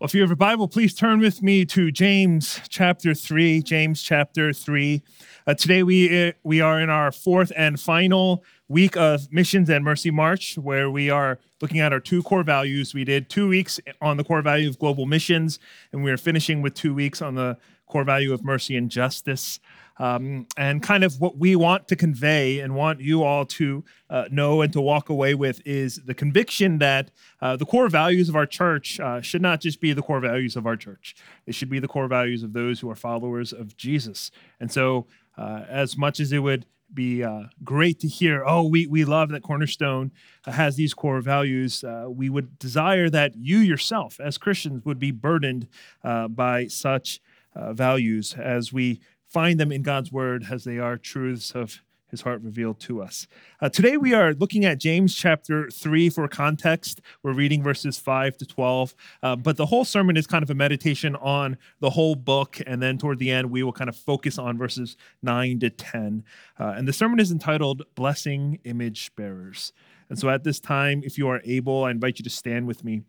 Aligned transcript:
Well, 0.00 0.06
if 0.06 0.14
you 0.14 0.20
have 0.20 0.30
a 0.30 0.36
Bible, 0.36 0.68
please 0.68 0.94
turn 0.94 1.18
with 1.18 1.42
me 1.42 1.64
to 1.64 1.90
James 1.90 2.60
chapter 2.68 3.14
3. 3.14 3.62
James 3.62 4.00
chapter 4.00 4.52
3. 4.52 5.02
Uh, 5.44 5.54
today 5.54 5.82
we, 5.82 6.28
uh, 6.28 6.32
we 6.44 6.60
are 6.60 6.80
in 6.80 6.88
our 6.88 7.10
fourth 7.10 7.50
and 7.56 7.80
final 7.80 8.44
week 8.68 8.96
of 8.96 9.32
Missions 9.32 9.68
and 9.68 9.84
Mercy 9.84 10.12
March, 10.12 10.56
where 10.56 10.88
we 10.88 11.10
are 11.10 11.40
looking 11.60 11.80
at 11.80 11.92
our 11.92 11.98
two 11.98 12.22
core 12.22 12.44
values. 12.44 12.94
We 12.94 13.02
did 13.02 13.28
two 13.28 13.48
weeks 13.48 13.80
on 14.00 14.18
the 14.18 14.22
core 14.22 14.40
value 14.40 14.68
of 14.68 14.78
global 14.78 15.04
missions, 15.04 15.58
and 15.90 16.04
we 16.04 16.12
are 16.12 16.16
finishing 16.16 16.62
with 16.62 16.74
two 16.74 16.94
weeks 16.94 17.20
on 17.20 17.34
the 17.34 17.58
core 17.88 18.04
value 18.04 18.32
of 18.32 18.44
mercy 18.44 18.76
and 18.76 18.88
justice 18.88 19.58
um, 19.98 20.46
and 20.56 20.82
kind 20.82 21.04
of 21.04 21.20
what 21.20 21.36
we 21.36 21.56
want 21.56 21.88
to 21.88 21.96
convey 21.96 22.60
and 22.60 22.74
want 22.74 23.00
you 23.00 23.24
all 23.24 23.44
to 23.44 23.84
uh, 24.10 24.24
know 24.30 24.62
and 24.62 24.72
to 24.72 24.80
walk 24.80 25.08
away 25.08 25.34
with 25.34 25.60
is 25.66 25.96
the 26.04 26.14
conviction 26.14 26.78
that 26.78 27.10
uh, 27.40 27.56
the 27.56 27.66
core 27.66 27.88
values 27.88 28.28
of 28.28 28.36
our 28.36 28.46
church 28.46 29.00
uh, 29.00 29.20
should 29.20 29.42
not 29.42 29.60
just 29.60 29.80
be 29.80 29.92
the 29.92 30.02
core 30.02 30.20
values 30.20 30.56
of 30.56 30.66
our 30.66 30.76
church, 30.76 31.16
they 31.46 31.52
should 31.52 31.70
be 31.70 31.78
the 31.78 31.88
core 31.88 32.08
values 32.08 32.42
of 32.42 32.52
those 32.52 32.80
who 32.80 32.90
are 32.90 32.94
followers 32.94 33.52
of 33.52 33.76
Jesus. 33.76 34.30
And 34.60 34.70
so, 34.70 35.06
uh, 35.36 35.64
as 35.68 35.96
much 35.96 36.18
as 36.18 36.32
it 36.32 36.40
would 36.40 36.66
be 36.92 37.22
uh, 37.22 37.42
great 37.62 38.00
to 38.00 38.08
hear, 38.08 38.42
oh, 38.44 38.66
we, 38.66 38.86
we 38.86 39.04
love 39.04 39.28
that 39.28 39.42
Cornerstone 39.42 40.10
has 40.46 40.74
these 40.74 40.94
core 40.94 41.20
values. 41.20 41.84
Uh, 41.84 42.06
we 42.08 42.28
would 42.28 42.58
desire 42.58 43.10
that 43.10 43.36
you 43.36 43.58
yourself, 43.58 44.18
as 44.18 44.38
Christians, 44.38 44.84
would 44.84 44.98
be 44.98 45.10
burdened 45.10 45.68
by 46.02 46.66
such 46.66 47.20
uh, 47.54 47.72
values 47.72 48.34
as 48.34 48.72
we 48.72 49.00
find 49.28 49.60
them 49.60 49.72
in 49.72 49.82
God's 49.82 50.10
word 50.10 50.46
as 50.50 50.64
they 50.64 50.78
are 50.78 50.96
truths 50.96 51.52
of 51.52 51.82
his 52.10 52.22
heart 52.22 52.40
revealed 52.42 52.80
to 52.80 53.02
us. 53.02 53.26
Uh, 53.60 53.68
today 53.68 53.96
we 53.96 54.14
are 54.14 54.32
looking 54.34 54.64
at 54.64 54.78
James 54.78 55.14
chapter 55.14 55.70
3 55.70 56.08
for 56.08 56.26
context. 56.26 57.00
We're 57.22 57.34
reading 57.34 57.62
verses 57.62 57.98
5 57.98 58.38
to 58.38 58.46
12, 58.46 58.94
uh, 59.22 59.36
but 59.36 59.56
the 59.56 59.66
whole 59.66 59.84
sermon 59.84 60.16
is 60.16 60.26
kind 60.26 60.42
of 60.42 60.50
a 60.50 60.54
meditation 60.54 61.16
on 61.16 61.58
the 61.80 61.90
whole 61.90 62.14
book. 62.14 62.58
And 62.66 62.82
then 62.82 62.98
toward 62.98 63.18
the 63.18 63.30
end, 63.30 63.50
we 63.50 63.62
will 63.62 63.72
kind 63.72 63.90
of 63.90 63.96
focus 63.96 64.38
on 64.38 64.56
verses 64.56 64.96
9 65.22 65.60
to 65.60 65.70
10. 65.70 66.24
Uh, 66.58 66.74
and 66.76 66.88
the 66.88 66.92
sermon 66.92 67.20
is 67.20 67.30
entitled 67.30 67.82
Blessing 67.94 68.58
Image 68.64 69.14
Bearers. 69.14 69.72
And 70.08 70.18
so 70.18 70.30
at 70.30 70.44
this 70.44 70.60
time, 70.60 71.02
if 71.04 71.18
you 71.18 71.28
are 71.28 71.42
able, 71.44 71.84
I 71.84 71.90
invite 71.90 72.18
you 72.18 72.22
to 72.22 72.30
stand 72.30 72.66
with 72.66 72.84
me. 72.84 73.02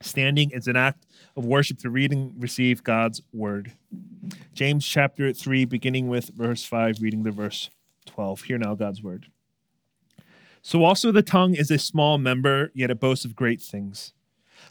Standing 0.00 0.50
is 0.50 0.68
an 0.68 0.76
act 0.76 1.06
of 1.36 1.44
worship 1.44 1.78
to 1.78 1.90
read 1.90 2.12
and 2.12 2.32
receive 2.42 2.82
God's 2.82 3.22
word. 3.32 3.72
James 4.52 4.86
chapter 4.86 5.32
3, 5.32 5.64
beginning 5.64 6.08
with 6.08 6.28
verse 6.28 6.64
5, 6.64 7.00
reading 7.00 7.22
the 7.22 7.30
verse 7.30 7.70
12. 8.06 8.42
Hear 8.42 8.58
now 8.58 8.74
God's 8.74 9.02
word. 9.02 9.26
So 10.62 10.84
also 10.84 11.12
the 11.12 11.22
tongue 11.22 11.54
is 11.54 11.70
a 11.70 11.78
small 11.78 12.18
member, 12.18 12.70
yet 12.74 12.90
it 12.90 13.00
boasts 13.00 13.24
of 13.24 13.36
great 13.36 13.60
things. 13.60 14.12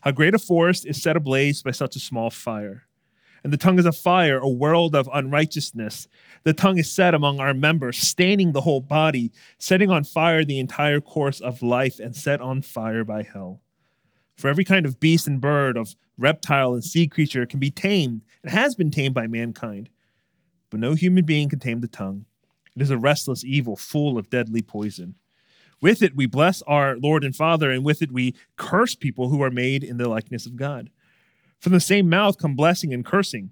How 0.01 0.11
great 0.11 0.33
a 0.33 0.39
forest 0.39 0.85
is 0.85 1.01
set 1.01 1.15
ablaze 1.15 1.61
by 1.61 1.71
such 1.71 1.95
a 1.95 1.99
small 1.99 2.29
fire. 2.29 2.83
And 3.43 3.51
the 3.51 3.57
tongue 3.57 3.77
is 3.77 3.85
a 3.85 3.91
fire, 3.91 4.37
a 4.37 4.47
world 4.47 4.95
of 4.95 5.09
unrighteousness. 5.13 6.07
The 6.43 6.53
tongue 6.53 6.77
is 6.77 6.91
set 6.91 7.13
among 7.13 7.39
our 7.39 7.53
members, 7.53 7.97
staining 7.97 8.53
the 8.53 8.61
whole 8.61 8.79
body, 8.79 9.31
setting 9.59 9.89
on 9.89 10.03
fire 10.05 10.45
the 10.45 10.59
entire 10.59 11.01
course 11.01 11.41
of 11.41 11.61
life, 11.61 11.99
and 11.99 12.15
set 12.15 12.39
on 12.39 12.61
fire 12.61 13.03
by 13.03 13.23
hell. 13.23 13.61
For 14.35 14.47
every 14.49 14.63
kind 14.63 14.85
of 14.85 14.99
beast 14.99 15.27
and 15.27 15.39
bird, 15.39 15.77
of 15.77 15.95
reptile 16.17 16.73
and 16.73 16.83
sea 16.83 17.07
creature 17.07 17.45
can 17.45 17.59
be 17.59 17.71
tamed 17.71 18.23
and 18.43 18.51
has 18.51 18.75
been 18.75 18.91
tamed 18.91 19.13
by 19.13 19.27
mankind. 19.27 19.89
But 20.69 20.79
no 20.79 20.93
human 20.93 21.25
being 21.25 21.49
can 21.49 21.59
tame 21.59 21.81
the 21.81 21.87
tongue. 21.87 22.25
It 22.75 22.81
is 22.81 22.89
a 22.89 22.97
restless 22.97 23.43
evil 23.43 23.75
full 23.75 24.17
of 24.17 24.29
deadly 24.29 24.61
poison. 24.61 25.15
With 25.81 26.01
it 26.01 26.15
we 26.15 26.25
bless 26.25 26.61
our 26.63 26.97
Lord 26.97 27.23
and 27.23 27.35
Father, 27.35 27.69
and 27.69 27.83
with 27.83 28.01
it 28.01 28.11
we 28.11 28.35
curse 28.55 28.95
people 28.95 29.29
who 29.29 29.43
are 29.43 29.51
made 29.51 29.83
in 29.83 29.97
the 29.97 30.09
likeness 30.09 30.45
of 30.45 30.55
God. 30.55 30.89
From 31.59 31.73
the 31.73 31.79
same 31.79 32.09
mouth 32.09 32.37
come 32.37 32.55
blessing 32.55 32.93
and 32.93 33.05
cursing. 33.05 33.51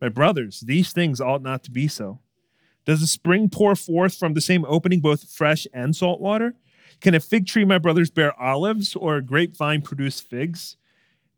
My 0.00 0.08
brothers, 0.08 0.60
these 0.60 0.92
things 0.92 1.20
ought 1.20 1.42
not 1.42 1.62
to 1.64 1.70
be 1.70 1.88
so. 1.88 2.20
Does 2.84 3.00
the 3.00 3.06
spring 3.06 3.50
pour 3.50 3.76
forth 3.76 4.16
from 4.16 4.34
the 4.34 4.40
same 4.40 4.64
opening 4.66 5.00
both 5.00 5.30
fresh 5.30 5.66
and 5.74 5.94
salt 5.94 6.20
water? 6.20 6.54
Can 7.00 7.14
a 7.14 7.20
fig 7.20 7.46
tree, 7.46 7.64
my 7.64 7.78
brothers, 7.78 8.10
bear 8.10 8.38
olives, 8.40 8.96
or 8.96 9.16
a 9.16 9.22
grapevine 9.22 9.82
produce 9.82 10.20
figs? 10.20 10.76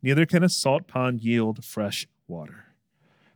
Neither 0.02 0.24
can 0.24 0.42
a 0.42 0.48
salt 0.48 0.86
pond 0.86 1.20
yield 1.20 1.64
fresh 1.64 2.06
water. 2.26 2.66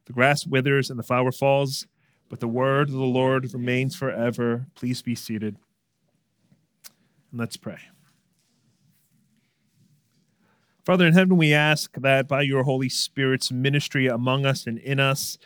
The 0.07 0.13
grass 0.13 0.47
withers 0.47 0.91
and 0.91 0.99
the 0.99 1.03
flower 1.03 1.33
falls, 1.33 1.87
but 2.29 2.41
the 2.41 2.49
word 2.49 2.89
of 2.89 2.95
the 2.95 3.03
Lord 3.03 3.53
remains 3.53 3.95
forever. 3.95 4.67
Please 4.75 5.03
be 5.03 5.15
seated. 5.15 5.57
And 7.31 7.41
let's 7.41 7.57
pray. 7.57 7.79
Father 10.85 11.07
in 11.07 11.15
heaven, 11.15 11.37
we 11.37 11.55
ask 11.55 11.95
that 11.95 12.29
by 12.29 12.43
your 12.43 12.65
Holy 12.65 12.91
Spirit's 12.91 13.51
ministry 13.51 14.07
among 14.07 14.45
us 14.45 14.67
and 14.67 14.79
in 14.79 15.01
us, 15.01 15.39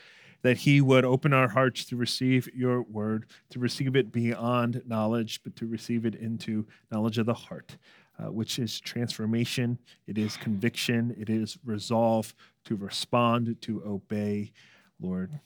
that 0.43 0.59
He 0.59 0.81
would 0.81 1.05
open 1.05 1.33
our 1.33 1.49
hearts 1.49 1.85
to 1.87 1.97
receive 1.97 2.49
your 2.55 2.83
word, 2.83 3.27
to 3.51 3.59
receive 3.59 3.97
it 3.97 4.13
beyond 4.13 4.83
knowledge, 4.87 5.41
but 5.43 5.57
to 5.57 5.67
receive 5.67 6.07
it 6.07 6.15
into 6.15 6.67
knowledge 6.91 7.19
of 7.19 7.27
the 7.27 7.35
heart, 7.35 7.77
uh, 8.19 8.31
which 8.31 8.59
is 8.59 8.81
transformation, 8.81 9.79
it 10.07 10.19
is 10.19 10.37
conviction, 10.37 11.15
it 11.19 11.29
is 11.31 11.59
resolve 11.65 12.35
to 12.65 12.77
respond, 12.77 13.57
to 13.63 13.83
obey, 13.85 14.53
Lord, 15.01 15.41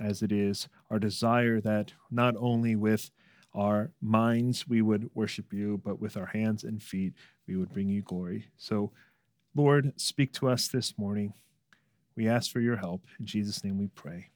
as 0.00 0.22
it 0.22 0.32
is 0.32 0.68
our 0.90 0.98
desire 0.98 1.60
that 1.60 1.92
not 2.10 2.34
only 2.38 2.76
with 2.76 3.10
our 3.54 3.90
minds 4.02 4.68
we 4.68 4.82
would 4.82 5.10
worship 5.14 5.52
you, 5.52 5.80
but 5.82 6.00
with 6.00 6.16
our 6.16 6.26
hands 6.26 6.64
and 6.64 6.82
feet 6.82 7.14
we 7.46 7.56
would 7.56 7.72
bring 7.72 7.88
you 7.88 8.02
glory. 8.02 8.46
So, 8.58 8.92
Lord, 9.54 9.92
speak 9.96 10.32
to 10.34 10.48
us 10.48 10.68
this 10.68 10.98
morning. 10.98 11.32
We 12.16 12.28
ask 12.28 12.50
for 12.50 12.60
your 12.60 12.76
help. 12.76 13.04
In 13.20 13.26
Jesus' 13.26 13.62
name 13.62 13.78
we 13.78 13.88
pray. 13.88 14.30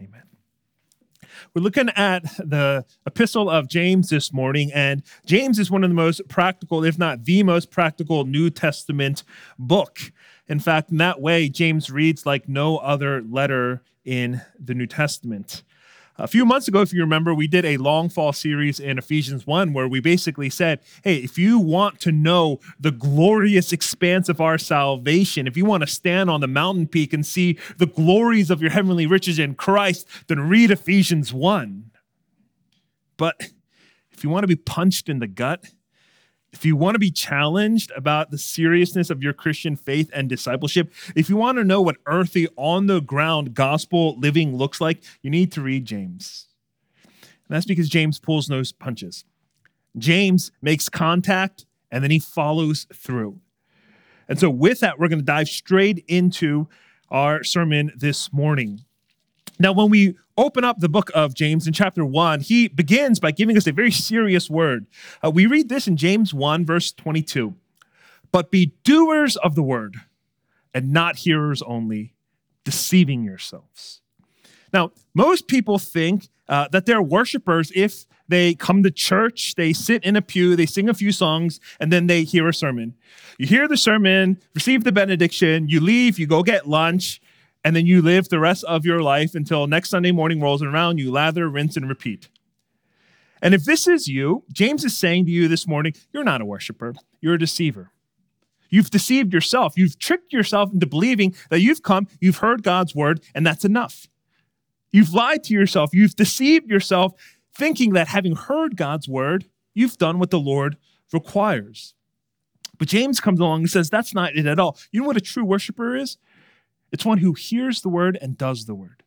Amen. 0.00 0.22
We're 1.52 1.62
looking 1.62 1.88
at 1.90 2.22
the 2.38 2.86
epistle 3.06 3.50
of 3.50 3.68
James 3.68 4.08
this 4.08 4.32
morning, 4.32 4.70
and 4.72 5.02
James 5.26 5.58
is 5.58 5.70
one 5.70 5.82
of 5.82 5.90
the 5.90 5.94
most 5.94 6.26
practical, 6.28 6.84
if 6.84 6.96
not 6.96 7.24
the 7.24 7.42
most 7.42 7.70
practical, 7.70 8.24
New 8.24 8.50
Testament 8.50 9.24
book. 9.58 10.12
In 10.46 10.60
fact, 10.60 10.90
in 10.90 10.96
that 10.98 11.20
way, 11.20 11.48
James 11.48 11.90
reads 11.90 12.24
like 12.24 12.48
no 12.48 12.78
other 12.78 13.20
letter 13.22 13.82
in 14.04 14.40
the 14.58 14.74
New 14.74 14.86
Testament. 14.86 15.64
A 16.20 16.26
few 16.26 16.44
months 16.44 16.66
ago, 16.66 16.80
if 16.80 16.92
you 16.92 17.00
remember, 17.00 17.32
we 17.32 17.46
did 17.46 17.64
a 17.64 17.76
long 17.76 18.08
fall 18.08 18.32
series 18.32 18.80
in 18.80 18.98
Ephesians 18.98 19.46
1 19.46 19.72
where 19.72 19.86
we 19.86 20.00
basically 20.00 20.50
said, 20.50 20.80
hey, 21.04 21.18
if 21.18 21.38
you 21.38 21.60
want 21.60 22.00
to 22.00 22.10
know 22.10 22.58
the 22.80 22.90
glorious 22.90 23.72
expanse 23.72 24.28
of 24.28 24.40
our 24.40 24.58
salvation, 24.58 25.46
if 25.46 25.56
you 25.56 25.64
want 25.64 25.82
to 25.82 25.86
stand 25.86 26.28
on 26.28 26.40
the 26.40 26.48
mountain 26.48 26.88
peak 26.88 27.12
and 27.12 27.24
see 27.24 27.56
the 27.76 27.86
glories 27.86 28.50
of 28.50 28.60
your 28.60 28.72
heavenly 28.72 29.06
riches 29.06 29.38
in 29.38 29.54
Christ, 29.54 30.08
then 30.26 30.40
read 30.40 30.72
Ephesians 30.72 31.32
1. 31.32 31.88
But 33.16 33.52
if 34.10 34.24
you 34.24 34.30
want 34.30 34.42
to 34.42 34.48
be 34.48 34.56
punched 34.56 35.08
in 35.08 35.20
the 35.20 35.28
gut, 35.28 35.66
if 36.52 36.64
you 36.64 36.76
want 36.76 36.94
to 36.94 36.98
be 36.98 37.10
challenged 37.10 37.92
about 37.94 38.30
the 38.30 38.38
seriousness 38.38 39.10
of 39.10 39.22
your 39.22 39.32
Christian 39.32 39.76
faith 39.76 40.10
and 40.14 40.28
discipleship, 40.28 40.92
if 41.14 41.28
you 41.28 41.36
want 41.36 41.58
to 41.58 41.64
know 41.64 41.82
what 41.82 41.96
earthy, 42.06 42.48
on 42.56 42.86
the 42.86 43.00
ground 43.00 43.54
gospel 43.54 44.18
living 44.18 44.56
looks 44.56 44.80
like, 44.80 45.02
you 45.22 45.30
need 45.30 45.52
to 45.52 45.60
read 45.60 45.84
James. 45.84 46.48
And 47.04 47.56
that's 47.56 47.66
because 47.66 47.88
James 47.88 48.18
pulls 48.18 48.48
no 48.48 48.62
punches. 48.78 49.24
James 49.96 50.50
makes 50.62 50.88
contact 50.88 51.66
and 51.90 52.02
then 52.02 52.10
he 52.10 52.18
follows 52.18 52.86
through. 52.92 53.40
And 54.28 54.38
so, 54.38 54.50
with 54.50 54.80
that, 54.80 54.98
we're 54.98 55.08
going 55.08 55.20
to 55.20 55.24
dive 55.24 55.48
straight 55.48 56.04
into 56.06 56.68
our 57.10 57.42
sermon 57.42 57.92
this 57.96 58.30
morning. 58.32 58.84
Now, 59.58 59.72
when 59.72 59.88
we 59.88 60.16
open 60.38 60.64
up 60.64 60.78
the 60.78 60.88
book 60.88 61.10
of 61.14 61.34
James 61.34 61.66
in 61.66 61.72
chapter 61.72 62.04
1, 62.04 62.40
he 62.40 62.68
begins 62.68 63.18
by 63.20 63.32
giving 63.32 63.56
us 63.56 63.66
a 63.66 63.72
very 63.72 63.90
serious 63.90 64.48
word. 64.48 64.86
Uh, 65.22 65.30
we 65.30 65.44
read 65.44 65.68
this 65.68 65.86
in 65.86 65.96
James 65.96 66.32
1, 66.32 66.64
verse 66.64 66.92
22 66.92 67.54
But 68.32 68.50
be 68.50 68.72
doers 68.84 69.36
of 69.36 69.54
the 69.54 69.62
word 69.62 69.96
and 70.72 70.92
not 70.92 71.16
hearers 71.16 71.60
only, 71.62 72.14
deceiving 72.64 73.24
yourselves. 73.24 74.00
Now, 74.72 74.92
most 75.12 75.48
people 75.48 75.78
think 75.78 76.28
uh, 76.48 76.68
that 76.68 76.86
they're 76.86 77.02
worshipers 77.02 77.72
if 77.74 78.06
they 78.28 78.54
come 78.54 78.82
to 78.82 78.90
church, 78.90 79.54
they 79.56 79.72
sit 79.72 80.04
in 80.04 80.14
a 80.14 80.22
pew, 80.22 80.54
they 80.54 80.66
sing 80.66 80.88
a 80.88 80.94
few 80.94 81.12
songs, 81.12 81.60
and 81.80 81.90
then 81.90 82.06
they 82.06 82.24
hear 82.24 82.46
a 82.46 82.54
sermon. 82.54 82.94
You 83.38 83.46
hear 83.46 83.66
the 83.66 83.76
sermon, 83.76 84.38
receive 84.54 84.84
the 84.84 84.92
benediction, 84.92 85.68
you 85.68 85.80
leave, 85.80 86.18
you 86.18 86.26
go 86.26 86.42
get 86.42 86.68
lunch, 86.68 87.22
and 87.64 87.74
then 87.74 87.86
you 87.86 88.02
live 88.02 88.28
the 88.28 88.38
rest 88.38 88.64
of 88.64 88.84
your 88.84 89.02
life 89.02 89.34
until 89.34 89.66
next 89.66 89.90
Sunday 89.90 90.12
morning 90.12 90.40
rolls 90.40 90.62
around, 90.62 90.98
you 90.98 91.10
lather, 91.10 91.48
rinse, 91.48 91.76
and 91.76 91.88
repeat. 91.88 92.28
And 93.42 93.54
if 93.54 93.64
this 93.64 93.86
is 93.86 94.08
you, 94.08 94.44
James 94.52 94.84
is 94.84 94.96
saying 94.96 95.26
to 95.26 95.30
you 95.30 95.48
this 95.48 95.66
morning, 95.66 95.94
you're 96.12 96.24
not 96.24 96.40
a 96.40 96.44
worshiper, 96.44 96.94
you're 97.20 97.34
a 97.34 97.38
deceiver. 97.38 97.92
You've 98.70 98.90
deceived 98.90 99.32
yourself. 99.32 99.74
You've 99.76 99.98
tricked 99.98 100.32
yourself 100.32 100.72
into 100.72 100.86
believing 100.86 101.34
that 101.50 101.60
you've 101.60 101.82
come, 101.82 102.06
you've 102.20 102.38
heard 102.38 102.62
God's 102.62 102.94
word, 102.94 103.22
and 103.34 103.46
that's 103.46 103.64
enough. 103.64 104.08
You've 104.90 105.14
lied 105.14 105.44
to 105.44 105.54
yourself. 105.54 105.90
You've 105.92 106.16
deceived 106.16 106.70
yourself, 106.70 107.12
thinking 107.54 107.92
that 107.94 108.08
having 108.08 108.36
heard 108.36 108.76
God's 108.76 109.08
word, 109.08 109.46
you've 109.74 109.98
done 109.98 110.18
what 110.18 110.30
the 110.30 110.40
Lord 110.40 110.76
requires. 111.12 111.94
But 112.78 112.88
James 112.88 113.20
comes 113.20 113.40
along 113.40 113.60
and 113.60 113.70
says 113.70 113.90
that's 113.90 114.14
not 114.14 114.36
it 114.36 114.46
at 114.46 114.58
all. 114.58 114.78
You 114.92 115.00
know 115.00 115.06
what 115.06 115.16
a 115.16 115.20
true 115.20 115.44
worshiper 115.44 115.96
is? 115.96 116.16
It's 116.92 117.04
one 117.04 117.18
who 117.18 117.34
hears 117.34 117.82
the 117.82 117.88
word 117.88 118.18
and 118.20 118.36
does 118.36 118.66
the 118.66 118.74
word, 118.74 119.02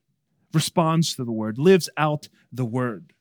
responds 0.54 1.16
to 1.16 1.25
the 1.25 1.31
word, 1.31 1.57
lives 1.57 1.89
out 1.98 2.28
the 2.51 2.66
word. 2.66 3.13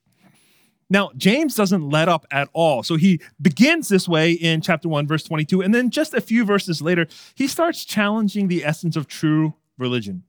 Now, 0.93 1.11
James 1.17 1.55
doesn't 1.55 1.89
let 1.89 2.09
up 2.09 2.27
at 2.33 2.49
all. 2.53 2.83
So 2.83 2.97
he 2.97 3.21
begins 3.41 3.89
this 3.89 4.09
way 4.09 4.33
in 4.33 4.61
chapter 4.61 4.89
1, 4.89 5.07
verse 5.07 5.23
22. 5.23 5.63
And 5.63 5.73
then 5.73 5.91
just 5.91 6.15
a 6.15 6.21
few 6.21 6.45
verses 6.45 6.83
later, 6.83 7.07
he 7.37 7.47
starts 7.47 7.85
challenging 7.85 8.49
the 8.49 8.65
essence 8.65 8.97
of 8.97 9.07
true 9.07 9.55
religion. 9.79 10.25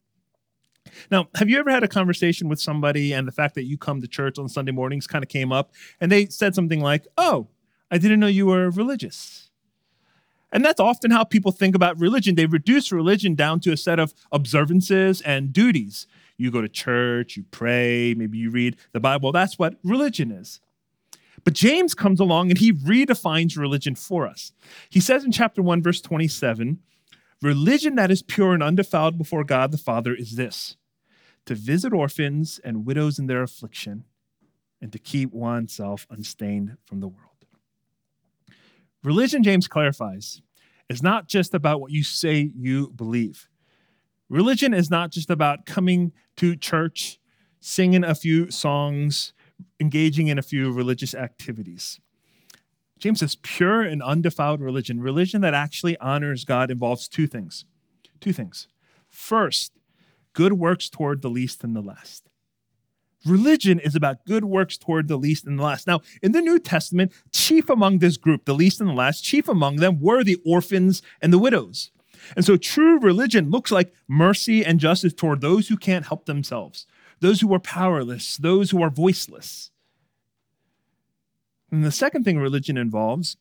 Now, 1.09 1.27
have 1.35 1.49
you 1.49 1.57
ever 1.57 1.71
had 1.71 1.83
a 1.83 1.87
conversation 1.87 2.47
with 2.47 2.59
somebody 2.59 3.13
and 3.13 3.27
the 3.27 3.31
fact 3.31 3.55
that 3.55 3.65
you 3.65 3.77
come 3.77 4.01
to 4.01 4.07
church 4.07 4.37
on 4.37 4.47
Sunday 4.49 4.71
mornings 4.71 5.07
kind 5.07 5.23
of 5.23 5.29
came 5.29 5.51
up 5.51 5.71
and 5.99 6.11
they 6.11 6.27
said 6.27 6.53
something 6.53 6.81
like, 6.81 7.07
Oh, 7.17 7.47
I 7.89 7.97
didn't 7.97 8.19
know 8.19 8.27
you 8.27 8.45
were 8.45 8.69
religious? 8.69 9.50
And 10.51 10.65
that's 10.65 10.79
often 10.79 11.11
how 11.11 11.23
people 11.23 11.51
think 11.51 11.75
about 11.75 11.99
religion. 11.99 12.35
They 12.35 12.45
reduce 12.45 12.91
religion 12.91 13.35
down 13.35 13.59
to 13.61 13.71
a 13.71 13.77
set 13.77 13.99
of 13.99 14.13
observances 14.31 15.21
and 15.21 15.53
duties. 15.53 16.07
You 16.37 16.51
go 16.51 16.61
to 16.61 16.67
church, 16.67 17.37
you 17.37 17.45
pray, 17.51 18.13
maybe 18.15 18.37
you 18.37 18.49
read 18.49 18.75
the 18.91 18.99
Bible. 18.99 19.31
That's 19.31 19.57
what 19.57 19.75
religion 19.83 20.31
is. 20.31 20.59
But 21.43 21.53
James 21.53 21.93
comes 21.93 22.19
along 22.19 22.49
and 22.49 22.59
he 22.59 22.73
redefines 22.73 23.57
religion 23.57 23.95
for 23.95 24.27
us. 24.27 24.51
He 24.89 24.99
says 24.99 25.23
in 25.23 25.31
chapter 25.31 25.61
1, 25.61 25.81
verse 25.81 26.01
27 26.01 26.79
Religion 27.41 27.95
that 27.95 28.11
is 28.11 28.21
pure 28.21 28.53
and 28.53 28.61
undefiled 28.61 29.17
before 29.17 29.43
God 29.43 29.71
the 29.71 29.77
Father 29.77 30.13
is 30.13 30.35
this 30.35 30.77
to 31.47 31.55
visit 31.55 31.91
orphans 31.91 32.59
and 32.63 32.85
widows 32.85 33.17
in 33.17 33.25
their 33.25 33.41
affliction, 33.41 34.05
and 34.79 34.91
to 34.91 34.99
keep 34.99 35.33
oneself 35.33 36.05
unstained 36.11 36.77
from 36.85 36.99
the 36.99 37.07
world. 37.07 37.30
Religion, 39.03 39.43
James 39.43 39.67
clarifies, 39.67 40.41
is 40.89 41.01
not 41.01 41.27
just 41.27 41.53
about 41.53 41.81
what 41.81 41.91
you 41.91 42.03
say 42.03 42.51
you 42.55 42.91
believe. 42.91 43.47
Religion 44.29 44.73
is 44.73 44.89
not 44.89 45.11
just 45.11 45.29
about 45.29 45.65
coming 45.65 46.11
to 46.37 46.55
church, 46.55 47.19
singing 47.59 48.03
a 48.03 48.15
few 48.15 48.49
songs, 48.51 49.33
engaging 49.79 50.27
in 50.27 50.37
a 50.37 50.43
few 50.43 50.71
religious 50.71 51.13
activities. 51.13 51.99
James 52.99 53.19
says 53.19 53.35
pure 53.35 53.81
and 53.81 54.01
undefiled 54.03 54.61
religion, 54.61 55.01
religion 55.01 55.41
that 55.41 55.53
actually 55.53 55.97
honors 55.97 56.45
God, 56.45 56.69
involves 56.69 57.07
two 57.07 57.27
things. 57.27 57.65
Two 58.19 58.31
things. 58.31 58.67
First, 59.09 59.73
good 60.33 60.53
works 60.53 60.89
toward 60.89 61.21
the 61.21 61.29
least 61.29 61.63
and 61.63 61.75
the 61.75 61.81
last. 61.81 62.30
Religion 63.25 63.79
is 63.79 63.95
about 63.95 64.25
good 64.25 64.45
works 64.45 64.77
toward 64.77 65.07
the 65.07 65.17
least 65.17 65.45
and 65.45 65.59
the 65.59 65.63
last. 65.63 65.85
Now, 65.85 66.01
in 66.21 66.31
the 66.31 66.41
New 66.41 66.59
Testament, 66.59 67.13
chief 67.31 67.69
among 67.69 67.99
this 67.99 68.17
group, 68.17 68.45
the 68.45 68.53
least 68.53 68.79
and 68.79 68.89
the 68.89 68.93
last, 68.93 69.23
chief 69.23 69.47
among 69.47 69.77
them 69.77 69.99
were 69.99 70.23
the 70.23 70.39
orphans 70.45 71.01
and 71.21 71.31
the 71.31 71.39
widows. 71.39 71.91
And 72.35 72.45
so 72.45 72.57
true 72.57 72.99
religion 72.99 73.49
looks 73.49 73.71
like 73.71 73.93
mercy 74.07 74.63
and 74.65 74.79
justice 74.79 75.13
toward 75.13 75.41
those 75.41 75.67
who 75.67 75.77
can't 75.77 76.07
help 76.07 76.25
themselves, 76.25 76.85
those 77.19 77.41
who 77.41 77.53
are 77.53 77.59
powerless, 77.59 78.37
those 78.37 78.71
who 78.71 78.81
are 78.81 78.89
voiceless. 78.89 79.71
And 81.71 81.83
the 81.83 81.91
second 81.91 82.23
thing 82.23 82.37
religion 82.37 82.77
involves 82.77 83.37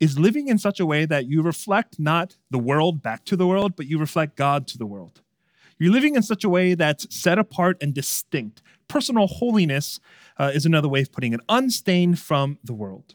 is 0.00 0.18
living 0.18 0.48
in 0.48 0.58
such 0.58 0.80
a 0.80 0.86
way 0.86 1.06
that 1.06 1.26
you 1.26 1.42
reflect 1.42 1.98
not 1.98 2.36
the 2.50 2.58
world 2.58 3.02
back 3.02 3.24
to 3.24 3.36
the 3.36 3.46
world, 3.46 3.74
but 3.76 3.86
you 3.86 3.98
reflect 3.98 4.36
God 4.36 4.66
to 4.68 4.78
the 4.78 4.86
world. 4.86 5.22
You're 5.78 5.92
living 5.92 6.14
in 6.14 6.22
such 6.22 6.44
a 6.44 6.48
way 6.48 6.74
that's 6.74 7.12
set 7.14 7.38
apart 7.38 7.76
and 7.80 7.92
distinct. 7.92 8.62
Personal 8.88 9.26
holiness 9.26 10.00
uh, 10.38 10.50
is 10.54 10.66
another 10.66 10.88
way 10.88 11.02
of 11.02 11.12
putting 11.12 11.32
it, 11.32 11.40
unstained 11.48 12.18
from 12.18 12.58
the 12.62 12.74
world. 12.74 13.14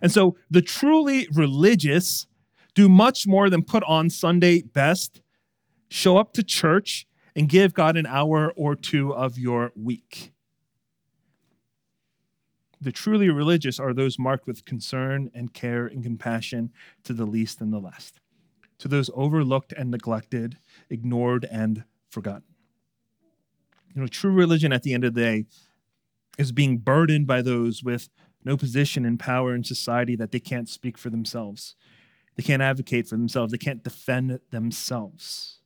And 0.00 0.12
so 0.12 0.36
the 0.50 0.62
truly 0.62 1.28
religious 1.32 2.26
do 2.74 2.88
much 2.88 3.26
more 3.26 3.50
than 3.50 3.62
put 3.62 3.82
on 3.84 4.08
Sunday 4.08 4.62
best, 4.62 5.20
show 5.88 6.16
up 6.16 6.32
to 6.34 6.42
church, 6.42 7.06
and 7.34 7.48
give 7.48 7.74
God 7.74 7.96
an 7.96 8.06
hour 8.06 8.52
or 8.56 8.76
two 8.76 9.14
of 9.14 9.38
your 9.38 9.72
week. 9.74 10.32
The 12.80 12.92
truly 12.92 13.30
religious 13.30 13.78
are 13.78 13.94
those 13.94 14.18
marked 14.18 14.46
with 14.46 14.64
concern 14.64 15.30
and 15.34 15.54
care 15.54 15.86
and 15.86 16.02
compassion 16.02 16.72
to 17.04 17.12
the 17.12 17.26
least 17.26 17.60
and 17.60 17.72
the 17.72 17.78
less 17.78 18.12
to 18.82 18.88
those 18.88 19.08
overlooked 19.14 19.72
and 19.72 19.92
neglected, 19.92 20.58
ignored 20.90 21.46
and 21.52 21.84
forgotten. 22.10 22.51
You 23.94 24.00
know, 24.00 24.06
true 24.06 24.32
religion 24.32 24.72
at 24.72 24.82
the 24.82 24.94
end 24.94 25.04
of 25.04 25.14
the 25.14 25.20
day 25.20 25.44
is 26.38 26.52
being 26.52 26.78
burdened 26.78 27.26
by 27.26 27.42
those 27.42 27.82
with 27.82 28.08
no 28.44 28.56
position 28.56 29.04
and 29.04 29.18
power 29.18 29.54
in 29.54 29.64
society 29.64 30.16
that 30.16 30.32
they 30.32 30.40
can't 30.40 30.68
speak 30.68 30.98
for 30.98 31.10
themselves. 31.10 31.76
They 32.36 32.42
can't 32.42 32.62
advocate 32.62 33.06
for 33.08 33.16
themselves. 33.16 33.52
They 33.52 33.58
can't 33.58 33.84
defend 33.84 34.40
themselves. 34.50 35.58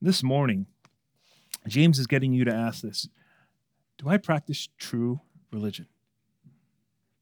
This 0.00 0.22
morning, 0.22 0.66
James 1.66 1.98
is 1.98 2.06
getting 2.06 2.32
you 2.32 2.44
to 2.44 2.54
ask 2.54 2.82
this 2.82 3.08
Do 3.98 4.08
I 4.08 4.18
practice 4.18 4.68
true 4.78 5.20
religion? 5.52 5.88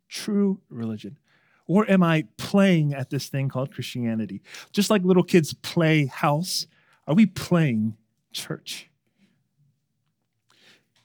True 0.09 0.61
religion. 0.69 1.19
Or 1.67 1.91
am 1.91 2.03
I 2.03 2.27
playing 2.37 2.93
at 2.93 3.09
this 3.09 3.29
thing 3.29 3.49
called 3.49 3.73
Christianity? 3.73 4.43
Just 4.71 4.91
like 4.91 5.03
little 5.03 5.23
kids 5.23 5.55
play 5.55 6.07
house, 6.07 6.67
are 7.07 7.15
we 7.15 7.25
playing 7.25 7.97
church? 8.35 8.91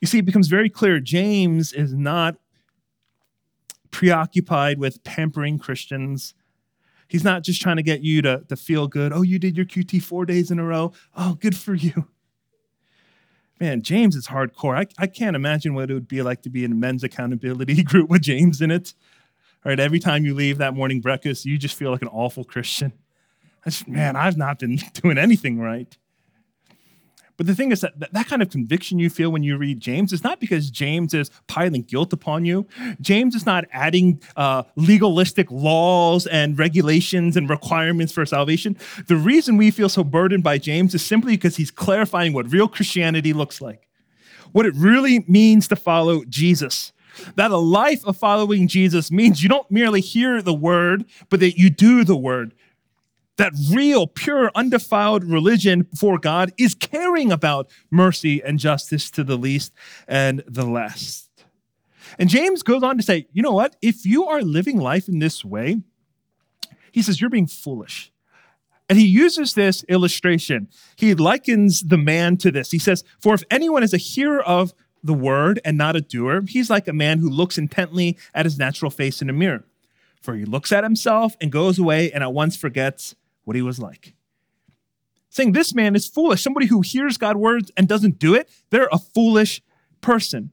You 0.01 0.07
see, 0.07 0.19
it 0.19 0.25
becomes 0.25 0.47
very 0.47 0.69
clear 0.69 0.99
James 0.99 1.73
is 1.73 1.93
not 1.93 2.35
preoccupied 3.91 4.79
with 4.79 5.03
pampering 5.03 5.59
Christians. 5.59 6.33
He's 7.07 7.23
not 7.23 7.43
just 7.43 7.61
trying 7.61 7.77
to 7.77 7.83
get 7.83 8.01
you 8.01 8.21
to, 8.21 8.43
to 8.47 8.55
feel 8.55 8.87
good. 8.87 9.11
Oh, 9.11 9.23
you 9.23 9.39
did 9.39 9.57
your 9.57 9.65
QT 9.65 10.01
four 10.03 10.25
days 10.25 10.51
in 10.51 10.59
a 10.59 10.63
row. 10.63 10.93
Oh, 11.17 11.35
good 11.35 11.57
for 11.57 11.73
you. 11.73 12.07
Man, 13.59 13.81
James 13.81 14.15
is 14.15 14.27
hardcore. 14.27 14.77
I, 14.77 14.85
I 14.97 15.07
can't 15.07 15.35
imagine 15.35 15.73
what 15.73 15.91
it 15.91 15.93
would 15.93 16.07
be 16.07 16.21
like 16.21 16.43
to 16.43 16.49
be 16.49 16.63
in 16.63 16.71
a 16.71 16.75
men's 16.75 17.03
accountability 17.03 17.83
group 17.83 18.09
with 18.09 18.21
James 18.21 18.61
in 18.61 18.71
it. 18.71 18.93
All 19.65 19.71
right, 19.71 19.79
every 19.79 19.99
time 19.99 20.23
you 20.23 20.33
leave 20.33 20.59
that 20.59 20.73
morning 20.73 21.01
breakfast, 21.01 21.45
you 21.45 21.57
just 21.57 21.75
feel 21.75 21.91
like 21.91 22.01
an 22.01 22.07
awful 22.07 22.45
Christian. 22.45 22.93
Man, 23.85 24.15
I've 24.15 24.37
not 24.37 24.59
been 24.59 24.77
doing 24.93 25.17
anything 25.17 25.59
right. 25.59 25.97
But 27.39 27.47
the 27.47 27.55
thing 27.55 27.71
is 27.71 27.79
that 27.79 27.93
that 28.11 28.27
kind 28.27 28.41
of 28.41 28.49
conviction 28.49 28.99
you 28.99 29.09
feel 29.09 29.29
when 29.29 29.43
you 29.43 29.55
read 29.55 29.79
James 29.79 30.11
is 30.11 30.25
not 30.25 30.41
because 30.41 30.69
James 30.69 31.13
is 31.13 31.31
piling 31.47 31.83
guilt 31.83 32.11
upon 32.11 32.43
you. 32.43 32.67
James 32.99 33.33
is 33.33 33.45
not 33.45 33.63
adding 33.71 34.21
uh, 34.35 34.63
legalistic 34.75 35.49
laws 35.49 36.27
and 36.27 36.59
regulations 36.59 37.37
and 37.37 37.49
requirements 37.49 38.11
for 38.11 38.25
salvation. 38.25 38.75
The 39.07 39.15
reason 39.15 39.55
we 39.55 39.71
feel 39.71 39.87
so 39.87 40.03
burdened 40.03 40.43
by 40.43 40.57
James 40.57 40.93
is 40.93 41.01
simply 41.01 41.37
because 41.37 41.55
he's 41.55 41.71
clarifying 41.71 42.33
what 42.33 42.51
real 42.51 42.67
Christianity 42.67 43.31
looks 43.31 43.61
like, 43.61 43.87
what 44.51 44.65
it 44.65 44.73
really 44.75 45.23
means 45.25 45.69
to 45.69 45.77
follow 45.77 46.25
Jesus 46.25 46.91
that 47.35 47.51
a 47.51 47.57
life 47.57 48.05
of 48.05 48.17
following 48.17 48.67
Jesus 48.67 49.11
means 49.11 49.43
you 49.43 49.49
don't 49.49 49.69
merely 49.69 50.01
hear 50.01 50.41
the 50.41 50.53
word, 50.53 51.05
but 51.29 51.39
that 51.39 51.57
you 51.57 51.69
do 51.69 52.03
the 52.03 52.15
word. 52.15 52.53
That 53.39 53.53
real, 53.71 54.05
pure, 54.05 54.51
undefiled 54.53 55.23
religion 55.23 55.83
before 55.83 56.17
God 56.19 56.51
is 56.57 56.75
caring 56.75 57.31
about 57.31 57.71
mercy 57.89 58.43
and 58.43 58.59
justice 58.59 59.09
to 59.11 59.23
the 59.23 59.37
least 59.37 59.71
and 60.09 60.43
the 60.45 60.65
less. 60.65 61.29
And 62.19 62.27
James 62.27 62.63
goes 62.63 62.83
on 62.83 62.97
to 62.97 63.01
say, 63.01 63.27
you 63.31 63.41
know 63.41 63.53
what? 63.53 63.77
If 63.81 64.05
you 64.05 64.25
are 64.25 64.41
living 64.41 64.77
life 64.77 65.07
in 65.07 65.19
this 65.19 65.45
way, 65.45 65.77
he 66.91 67.01
says, 67.01 67.21
you're 67.21 67.29
being 67.29 67.47
foolish. 67.47 68.11
And 68.89 68.99
he 68.99 69.05
uses 69.05 69.53
this 69.53 69.85
illustration. 69.85 70.67
He 70.97 71.15
likens 71.15 71.83
the 71.83 71.97
man 71.97 72.35
to 72.37 72.51
this. 72.51 72.71
He 72.71 72.79
says, 72.79 73.05
For 73.21 73.33
if 73.33 73.43
anyone 73.49 73.83
is 73.83 73.93
a 73.93 73.97
hearer 73.97 74.41
of 74.43 74.73
the 75.01 75.13
word 75.13 75.61
and 75.63 75.77
not 75.77 75.95
a 75.95 76.01
doer, 76.01 76.41
he's 76.45 76.69
like 76.69 76.89
a 76.89 76.93
man 76.93 77.19
who 77.19 77.29
looks 77.29 77.57
intently 77.57 78.17
at 78.33 78.45
his 78.45 78.57
natural 78.57 78.91
face 78.91 79.21
in 79.21 79.29
a 79.29 79.33
mirror. 79.33 79.63
For 80.21 80.35
he 80.35 80.43
looks 80.43 80.73
at 80.73 80.83
himself 80.83 81.37
and 81.39 81.53
goes 81.53 81.79
away 81.79 82.11
and 82.11 82.21
at 82.21 82.33
once 82.33 82.57
forgets 82.57 83.15
what 83.49 83.55
he 83.55 83.63
was 83.63 83.79
like. 83.79 84.13
Saying 85.29 85.53
this 85.53 85.73
man 85.73 85.95
is 85.95 86.05
foolish. 86.05 86.43
Somebody 86.43 86.67
who 86.67 86.81
hears 86.81 87.17
God's 87.17 87.39
words 87.39 87.71
and 87.75 87.87
doesn't 87.87 88.19
do 88.19 88.35
it, 88.35 88.47
they're 88.69 88.87
a 88.91 88.99
foolish 88.99 89.63
person. 90.01 90.51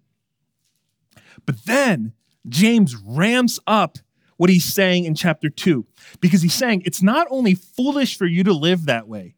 But 1.45 1.67
then 1.67 2.15
James 2.49 2.97
ramps 2.97 3.61
up 3.67 3.99
what 4.39 4.49
he's 4.49 4.65
saying 4.65 5.05
in 5.05 5.15
chapter 5.15 5.51
2 5.51 5.87
because 6.23 6.41
he's 6.41 6.55
saying 6.55 6.85
it's 6.87 7.03
not 7.03 7.27
only 7.29 7.55
foolish 7.55 8.17
for 8.17 8.25
you 8.25 8.43
to 8.45 8.55
live 8.55 8.87
that 8.87 9.07
way, 9.07 9.35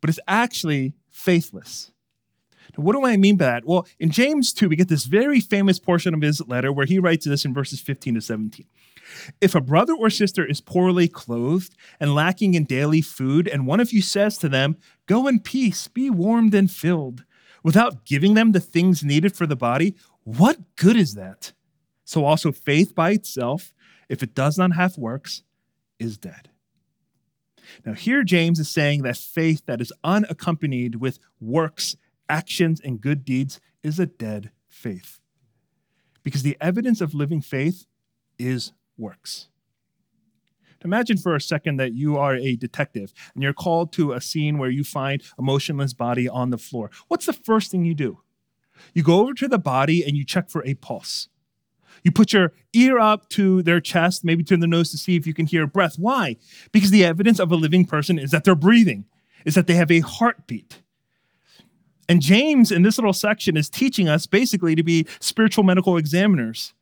but 0.00 0.08
it's 0.08 0.20
actually 0.28 0.94
faithless. 1.10 1.90
Now, 2.78 2.84
What 2.84 2.92
do 2.92 3.04
I 3.04 3.16
mean 3.16 3.36
by 3.38 3.46
that? 3.46 3.64
Well, 3.64 3.88
in 3.98 4.12
James 4.12 4.52
2, 4.52 4.68
we 4.68 4.76
get 4.76 4.86
this 4.86 5.06
very 5.06 5.40
famous 5.40 5.80
portion 5.80 6.14
of 6.14 6.22
his 6.22 6.40
letter 6.46 6.72
where 6.72 6.86
he 6.86 7.00
writes 7.00 7.26
this 7.26 7.44
in 7.44 7.52
verses 7.52 7.80
15 7.80 8.14
to 8.14 8.20
17. 8.20 8.66
If 9.40 9.54
a 9.54 9.60
brother 9.60 9.94
or 9.94 10.10
sister 10.10 10.44
is 10.44 10.60
poorly 10.60 11.08
clothed 11.08 11.74
and 12.00 12.14
lacking 12.14 12.54
in 12.54 12.64
daily 12.64 13.02
food, 13.02 13.48
and 13.48 13.66
one 13.66 13.80
of 13.80 13.92
you 13.92 14.02
says 14.02 14.38
to 14.38 14.48
them, 14.48 14.76
Go 15.06 15.26
in 15.26 15.40
peace, 15.40 15.88
be 15.88 16.10
warmed 16.10 16.54
and 16.54 16.70
filled, 16.70 17.24
without 17.62 18.04
giving 18.04 18.34
them 18.34 18.52
the 18.52 18.60
things 18.60 19.04
needed 19.04 19.34
for 19.34 19.46
the 19.46 19.56
body, 19.56 19.94
what 20.24 20.76
good 20.76 20.96
is 20.96 21.14
that? 21.14 21.52
So 22.04 22.24
also 22.24 22.52
faith 22.52 22.94
by 22.94 23.10
itself, 23.10 23.72
if 24.08 24.22
it 24.22 24.34
does 24.34 24.56
not 24.56 24.74
have 24.74 24.96
works, 24.96 25.42
is 25.98 26.16
dead. 26.18 26.50
Now, 27.84 27.94
here 27.94 28.22
James 28.22 28.58
is 28.58 28.68
saying 28.68 29.02
that 29.02 29.16
faith 29.16 29.66
that 29.66 29.80
is 29.80 29.92
unaccompanied 30.04 30.96
with 30.96 31.18
works, 31.40 31.96
actions, 32.28 32.80
and 32.80 33.00
good 33.00 33.24
deeds 33.24 33.60
is 33.82 33.98
a 33.98 34.06
dead 34.06 34.50
faith. 34.68 35.18
Because 36.22 36.42
the 36.42 36.56
evidence 36.60 37.00
of 37.00 37.14
living 37.14 37.40
faith 37.40 37.86
is 38.38 38.72
works. 38.98 39.48
Imagine 40.84 41.16
for 41.16 41.34
a 41.34 41.40
second 41.40 41.78
that 41.78 41.94
you 41.94 42.16
are 42.16 42.36
a 42.36 42.54
detective 42.54 43.12
and 43.34 43.42
you're 43.42 43.52
called 43.52 43.92
to 43.94 44.12
a 44.12 44.20
scene 44.20 44.58
where 44.58 44.70
you 44.70 44.84
find 44.84 45.22
a 45.38 45.42
motionless 45.42 45.94
body 45.94 46.28
on 46.28 46.50
the 46.50 46.58
floor. 46.58 46.90
What's 47.08 47.26
the 47.26 47.32
first 47.32 47.70
thing 47.70 47.84
you 47.84 47.94
do? 47.94 48.20
You 48.94 49.02
go 49.02 49.20
over 49.20 49.34
to 49.34 49.48
the 49.48 49.58
body 49.58 50.04
and 50.04 50.16
you 50.16 50.24
check 50.24 50.50
for 50.50 50.64
a 50.64 50.74
pulse. 50.74 51.28
You 52.04 52.12
put 52.12 52.32
your 52.32 52.52
ear 52.72 52.98
up 52.98 53.28
to 53.30 53.62
their 53.62 53.80
chest, 53.80 54.24
maybe 54.24 54.44
turn 54.44 54.60
the 54.60 54.66
nose 54.66 54.90
to 54.90 54.98
see 54.98 55.16
if 55.16 55.26
you 55.26 55.34
can 55.34 55.46
hear 55.46 55.64
a 55.64 55.66
breath. 55.66 55.98
Why? 55.98 56.36
Because 56.72 56.90
the 56.90 57.04
evidence 57.04 57.40
of 57.40 57.50
a 57.50 57.56
living 57.56 57.86
person 57.86 58.18
is 58.18 58.30
that 58.30 58.44
they're 58.44 58.54
breathing, 58.54 59.06
is 59.44 59.54
that 59.54 59.66
they 59.66 59.74
have 59.74 59.90
a 59.90 60.00
heartbeat. 60.00 60.82
And 62.08 62.20
James, 62.20 62.70
in 62.70 62.82
this 62.82 62.98
little 62.98 63.12
section, 63.12 63.56
is 63.56 63.68
teaching 63.68 64.08
us 64.08 64.26
basically 64.26 64.76
to 64.76 64.84
be 64.84 65.06
spiritual 65.18 65.64
medical 65.64 65.96
examiners, 65.96 66.74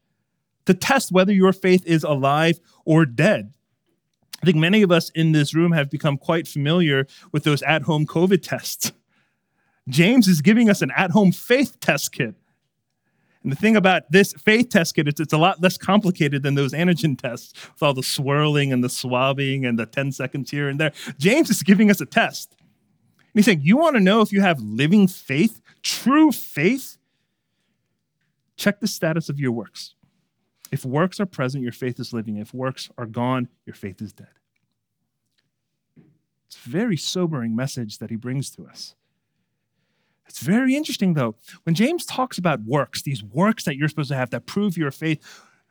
to 0.66 0.74
test 0.74 1.12
whether 1.12 1.32
your 1.32 1.52
faith 1.52 1.84
is 1.86 2.04
alive 2.04 2.60
or 2.84 3.06
dead. 3.06 3.52
I 4.42 4.46
think 4.46 4.58
many 4.58 4.82
of 4.82 4.92
us 4.92 5.10
in 5.10 5.32
this 5.32 5.54
room 5.54 5.72
have 5.72 5.90
become 5.90 6.18
quite 6.18 6.46
familiar 6.46 7.06
with 7.32 7.44
those 7.44 7.62
at 7.62 7.82
home 7.82 8.06
COVID 8.06 8.42
tests. 8.42 8.92
James 9.88 10.28
is 10.28 10.40
giving 10.40 10.68
us 10.68 10.82
an 10.82 10.90
at 10.96 11.10
home 11.10 11.32
faith 11.32 11.78
test 11.80 12.12
kit. 12.12 12.34
And 13.42 13.52
the 13.52 13.56
thing 13.56 13.76
about 13.76 14.10
this 14.10 14.32
faith 14.32 14.70
test 14.70 14.94
kit 14.94 15.06
is 15.06 15.20
it's 15.20 15.32
a 15.32 15.38
lot 15.38 15.62
less 15.62 15.76
complicated 15.76 16.42
than 16.42 16.54
those 16.54 16.72
antigen 16.72 17.18
tests 17.18 17.52
with 17.72 17.82
all 17.82 17.92
the 17.92 18.02
swirling 18.02 18.72
and 18.72 18.82
the 18.82 18.88
swabbing 18.88 19.66
and 19.66 19.78
the 19.78 19.84
10 19.86 20.12
seconds 20.12 20.50
here 20.50 20.68
and 20.68 20.80
there. 20.80 20.92
James 21.18 21.50
is 21.50 21.62
giving 21.62 21.90
us 21.90 22.00
a 22.00 22.06
test. 22.06 22.54
And 22.58 23.32
he's 23.34 23.44
saying, 23.44 23.60
You 23.62 23.76
want 23.76 23.96
to 23.96 24.00
know 24.00 24.22
if 24.22 24.32
you 24.32 24.40
have 24.40 24.60
living 24.60 25.08
faith, 25.08 25.60
true 25.82 26.32
faith? 26.32 26.96
Check 28.56 28.80
the 28.80 28.86
status 28.86 29.28
of 29.28 29.38
your 29.38 29.52
works. 29.52 29.94
If 30.74 30.84
works 30.84 31.20
are 31.20 31.26
present, 31.26 31.62
your 31.62 31.72
faith 31.72 32.00
is 32.00 32.12
living. 32.12 32.36
If 32.36 32.52
works 32.52 32.90
are 32.98 33.06
gone, 33.06 33.46
your 33.64 33.74
faith 33.74 34.02
is 34.02 34.12
dead. 34.12 34.26
It's 36.48 36.56
a 36.56 36.68
very 36.68 36.96
sobering 36.96 37.54
message 37.54 37.98
that 37.98 38.10
he 38.10 38.16
brings 38.16 38.50
to 38.56 38.66
us. 38.66 38.96
It's 40.26 40.40
very 40.40 40.74
interesting, 40.74 41.14
though. 41.14 41.36
When 41.62 41.76
James 41.76 42.04
talks 42.04 42.38
about 42.38 42.64
works, 42.64 43.02
these 43.02 43.22
works 43.22 43.62
that 43.66 43.76
you're 43.76 43.88
supposed 43.88 44.08
to 44.08 44.16
have 44.16 44.30
that 44.30 44.46
prove 44.46 44.76
your 44.76 44.90
faith, 44.90 45.24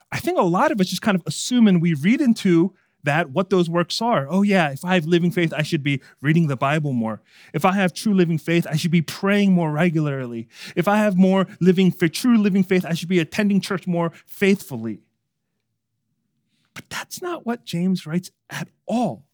I 0.09 0.19
think 0.19 0.39
a 0.39 0.43
lot 0.43 0.71
of 0.71 0.79
us 0.79 0.87
just 0.87 1.01
kind 1.01 1.15
of 1.15 1.23
assume 1.25 1.67
and 1.67 1.81
we 1.81 1.95
read 1.95 2.21
into 2.21 2.73
that 3.03 3.29
what 3.29 3.49
those 3.49 3.69
works 3.69 4.01
are. 4.01 4.27
Oh, 4.29 4.41
yeah, 4.41 4.71
if 4.71 4.83
I 4.83 4.95
have 4.95 5.05
living 5.05 5.31
faith, 5.31 5.53
I 5.53 5.61
should 5.61 5.83
be 5.83 6.01
reading 6.21 6.47
the 6.47 6.55
Bible 6.55 6.93
more. 6.93 7.21
If 7.53 7.65
I 7.65 7.73
have 7.73 7.93
true 7.93 8.13
living 8.13 8.37
faith, 8.37 8.65
I 8.69 8.75
should 8.75 8.91
be 8.91 9.01
praying 9.01 9.53
more 9.53 9.71
regularly. 9.71 10.47
If 10.75 10.87
I 10.87 10.97
have 10.97 11.17
more 11.17 11.47
living 11.59 11.91
for 11.91 12.07
true 12.07 12.37
living 12.37 12.63
faith, 12.63 12.85
I 12.85 12.93
should 12.93 13.09
be 13.09 13.19
attending 13.19 13.61
church 13.61 13.87
more 13.87 14.11
faithfully. 14.25 15.01
But 16.73 16.89
that's 16.89 17.21
not 17.21 17.45
what 17.45 17.65
James 17.65 18.07
writes 18.07 18.31
at 18.49 18.67
all. 18.85 19.25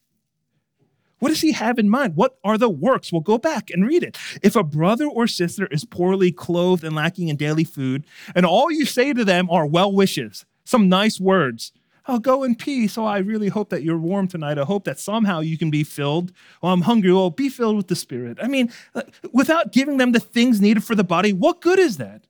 What 1.19 1.29
does 1.29 1.41
he 1.41 1.51
have 1.51 1.77
in 1.77 1.89
mind? 1.89 2.15
What 2.15 2.37
are 2.43 2.57
the 2.57 2.69
works? 2.69 3.11
Well, 3.11 3.21
go 3.21 3.37
back 3.37 3.69
and 3.69 3.85
read 3.85 4.03
it. 4.03 4.17
If 4.41 4.55
a 4.55 4.63
brother 4.63 5.05
or 5.05 5.27
sister 5.27 5.67
is 5.67 5.83
poorly 5.83 6.31
clothed 6.31 6.83
and 6.83 6.95
lacking 6.95 7.27
in 7.27 7.35
daily 7.35 7.65
food, 7.65 8.05
and 8.33 8.45
all 8.45 8.71
you 8.71 8.85
say 8.85 9.13
to 9.13 9.25
them 9.25 9.49
are 9.49 9.65
well 9.65 9.91
wishes, 9.91 10.45
some 10.63 10.87
nice 10.87 11.19
words, 11.19 11.73
oh, 12.09 12.19
go 12.19 12.43
in 12.43 12.55
peace. 12.55 12.97
Oh, 12.97 13.05
I 13.05 13.19
really 13.19 13.47
hope 13.49 13.69
that 13.69 13.83
you're 13.83 13.97
warm 13.97 14.27
tonight. 14.27 14.57
I 14.57 14.63
hope 14.63 14.83
that 14.85 14.99
somehow 14.99 15.39
you 15.39 15.57
can 15.57 15.69
be 15.69 15.83
filled. 15.83 16.31
Oh, 16.63 16.69
I'm 16.69 16.81
hungry. 16.81 17.11
Oh, 17.11 17.29
be 17.29 17.49
filled 17.49 17.77
with 17.77 17.87
the 17.87 17.95
Spirit. 17.95 18.37
I 18.41 18.47
mean, 18.47 18.71
uh, 18.95 19.03
without 19.31 19.71
giving 19.71 19.97
them 19.97 20.11
the 20.11 20.19
things 20.19 20.59
needed 20.59 20.83
for 20.83 20.95
the 20.95 21.03
body, 21.03 21.33
what 21.33 21.61
good 21.61 21.79
is 21.79 21.97
that? 21.97 22.23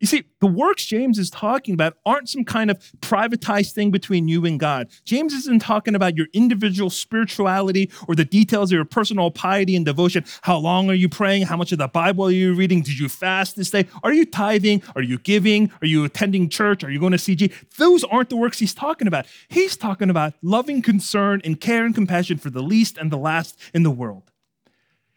You 0.00 0.06
see, 0.06 0.24
the 0.40 0.46
works 0.46 0.86
James 0.86 1.18
is 1.18 1.28
talking 1.28 1.74
about 1.74 1.98
aren't 2.06 2.30
some 2.30 2.42
kind 2.42 2.70
of 2.70 2.78
privatized 3.00 3.72
thing 3.72 3.90
between 3.90 4.28
you 4.28 4.46
and 4.46 4.58
God. 4.58 4.88
James 5.04 5.34
isn't 5.34 5.60
talking 5.60 5.94
about 5.94 6.16
your 6.16 6.26
individual 6.32 6.88
spirituality 6.88 7.90
or 8.08 8.14
the 8.14 8.24
details 8.24 8.72
of 8.72 8.76
your 8.76 8.86
personal 8.86 9.30
piety 9.30 9.76
and 9.76 9.84
devotion. 9.84 10.24
How 10.40 10.56
long 10.56 10.88
are 10.88 10.94
you 10.94 11.10
praying? 11.10 11.42
How 11.42 11.58
much 11.58 11.70
of 11.72 11.78
the 11.78 11.86
Bible 11.86 12.24
are 12.24 12.30
you 12.30 12.54
reading? 12.54 12.80
Did 12.80 12.98
you 12.98 13.10
fast 13.10 13.56
this 13.56 13.70
day? 13.70 13.86
Are 14.02 14.12
you 14.12 14.24
tithing? 14.24 14.82
Are 14.96 15.02
you 15.02 15.18
giving? 15.18 15.70
Are 15.82 15.86
you 15.86 16.04
attending 16.04 16.48
church? 16.48 16.82
Are 16.82 16.90
you 16.90 16.98
going 16.98 17.12
to 17.12 17.18
CG? 17.18 17.52
Those 17.76 18.02
aren't 18.04 18.30
the 18.30 18.36
works 18.36 18.58
he's 18.58 18.74
talking 18.74 19.06
about. 19.06 19.26
He's 19.48 19.76
talking 19.76 20.08
about 20.08 20.32
loving 20.40 20.80
concern 20.80 21.42
and 21.44 21.60
care 21.60 21.84
and 21.84 21.94
compassion 21.94 22.38
for 22.38 22.48
the 22.48 22.62
least 22.62 22.96
and 22.96 23.10
the 23.10 23.18
last 23.18 23.58
in 23.74 23.82
the 23.82 23.90
world. 23.90 24.30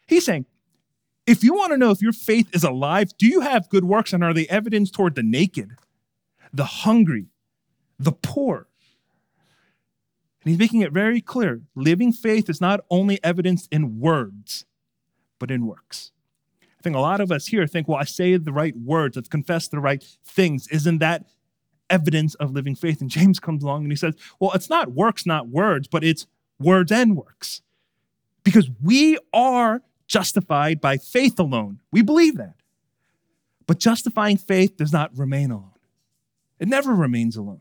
He's 0.06 0.26
saying, 0.26 0.44
if 1.26 1.42
you 1.42 1.54
want 1.54 1.72
to 1.72 1.78
know 1.78 1.90
if 1.90 2.02
your 2.02 2.12
faith 2.12 2.54
is 2.54 2.64
alive, 2.64 3.16
do 3.16 3.26
you 3.26 3.40
have 3.40 3.68
good 3.68 3.84
works 3.84 4.12
and 4.12 4.22
are 4.22 4.34
they 4.34 4.46
evidence 4.48 4.90
toward 4.90 5.14
the 5.14 5.22
naked, 5.22 5.70
the 6.52 6.64
hungry, 6.64 7.26
the 7.98 8.12
poor? 8.12 8.68
And 10.42 10.50
he's 10.50 10.58
making 10.58 10.82
it 10.82 10.92
very 10.92 11.22
clear 11.22 11.62
living 11.74 12.12
faith 12.12 12.50
is 12.50 12.60
not 12.60 12.80
only 12.90 13.22
evidenced 13.24 13.68
in 13.72 13.98
words, 13.98 14.66
but 15.38 15.50
in 15.50 15.66
works. 15.66 16.12
I 16.62 16.82
think 16.82 16.96
a 16.96 17.00
lot 17.00 17.22
of 17.22 17.32
us 17.32 17.46
here 17.46 17.66
think, 17.66 17.88
well, 17.88 17.98
I 17.98 18.04
say 18.04 18.36
the 18.36 18.52
right 18.52 18.76
words, 18.76 19.16
I've 19.16 19.30
confessed 19.30 19.70
the 19.70 19.80
right 19.80 20.04
things. 20.24 20.68
Isn't 20.68 20.98
that 20.98 21.24
evidence 21.88 22.34
of 22.34 22.52
living 22.52 22.74
faith? 22.74 23.00
And 23.00 23.08
James 23.08 23.40
comes 23.40 23.64
along 23.64 23.84
and 23.84 23.92
he 23.92 23.96
says, 23.96 24.14
well, 24.38 24.52
it's 24.52 24.68
not 24.68 24.92
works, 24.92 25.24
not 25.24 25.48
words, 25.48 25.88
but 25.88 26.04
it's 26.04 26.26
words 26.58 26.92
and 26.92 27.16
works. 27.16 27.62
Because 28.42 28.68
we 28.82 29.16
are 29.32 29.80
justified 30.06 30.80
by 30.80 30.96
faith 30.96 31.38
alone. 31.38 31.80
We 31.92 32.02
believe 32.02 32.36
that. 32.36 32.54
But 33.66 33.78
justifying 33.78 34.36
faith 34.36 34.76
does 34.76 34.92
not 34.92 35.16
remain 35.16 35.50
alone, 35.50 35.70
it 36.58 36.68
never 36.68 36.94
remains 36.94 37.36
alone. 37.36 37.60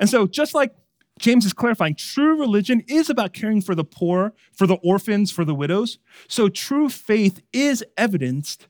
And 0.00 0.08
so, 0.08 0.26
just 0.26 0.54
like 0.54 0.74
James 1.18 1.44
is 1.46 1.52
clarifying, 1.52 1.94
true 1.94 2.38
religion 2.38 2.82
is 2.88 3.08
about 3.08 3.32
caring 3.32 3.60
for 3.60 3.74
the 3.74 3.84
poor, 3.84 4.32
for 4.52 4.66
the 4.66 4.76
orphans, 4.76 5.30
for 5.30 5.44
the 5.44 5.54
widows. 5.54 5.98
So, 6.28 6.48
true 6.48 6.88
faith 6.88 7.40
is 7.52 7.84
evidenced 7.96 8.66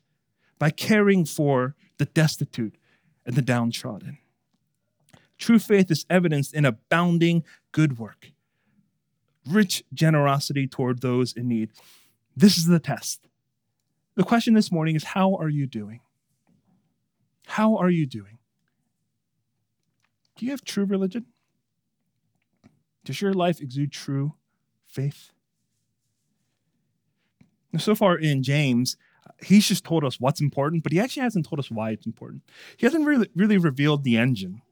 by 0.59 0.71
caring 0.71 1.25
for 1.25 1.75
the 1.99 2.05
destitute 2.07 2.77
and 3.25 3.35
the 3.35 3.43
downtrodden. 3.43 4.19
True 5.39 5.59
faith 5.59 5.91
is 5.91 6.07
evidenced 6.09 6.55
in 6.55 6.65
abounding 6.65 7.45
good 7.73 7.99
work, 7.99 8.33
rich 9.49 9.83
generosity 9.93 10.67
toward 10.67 11.01
those 11.01 11.33
in 11.33 11.49
need. 11.49 11.71
This 12.37 12.59
is 12.59 12.67
the 12.67 12.79
test. 12.79 13.29
The 14.17 14.25
question 14.25 14.55
this 14.55 14.73
morning 14.73 14.97
is 14.97 15.05
how 15.05 15.35
are 15.37 15.49
you 15.49 15.67
doing? 15.67 16.00
How 17.47 17.76
are 17.76 17.91
you 17.91 18.07
doing? 18.07 18.38
Do 20.37 20.45
you 20.45 20.50
have 20.50 20.64
true 20.64 20.85
religion? 20.85 21.26
Does 23.05 23.21
your 23.21 23.33
life 23.33 23.61
exude 23.61 23.93
true 23.93 24.35
faith? 24.87 25.31
Now, 27.73 27.79
so 27.79 27.95
far 27.95 28.17
in 28.17 28.43
James, 28.43 28.97
he's 29.43 29.69
just 29.69 29.85
told 29.85 30.05
us 30.05 30.19
what's 30.19 30.41
important, 30.41 30.83
but 30.83 30.93
he 30.93 31.00
actually 31.00 31.23
hasn't 31.23 31.47
told 31.47 31.59
us 31.59 31.71
why 31.71 31.91
it's 31.91 32.07
important. 32.07 32.43
He 32.76 32.87
hasn't 32.87 33.07
really, 33.07 33.29
really 33.35 33.59
revealed 33.59 34.05
the 34.05 34.17
engine. 34.17 34.62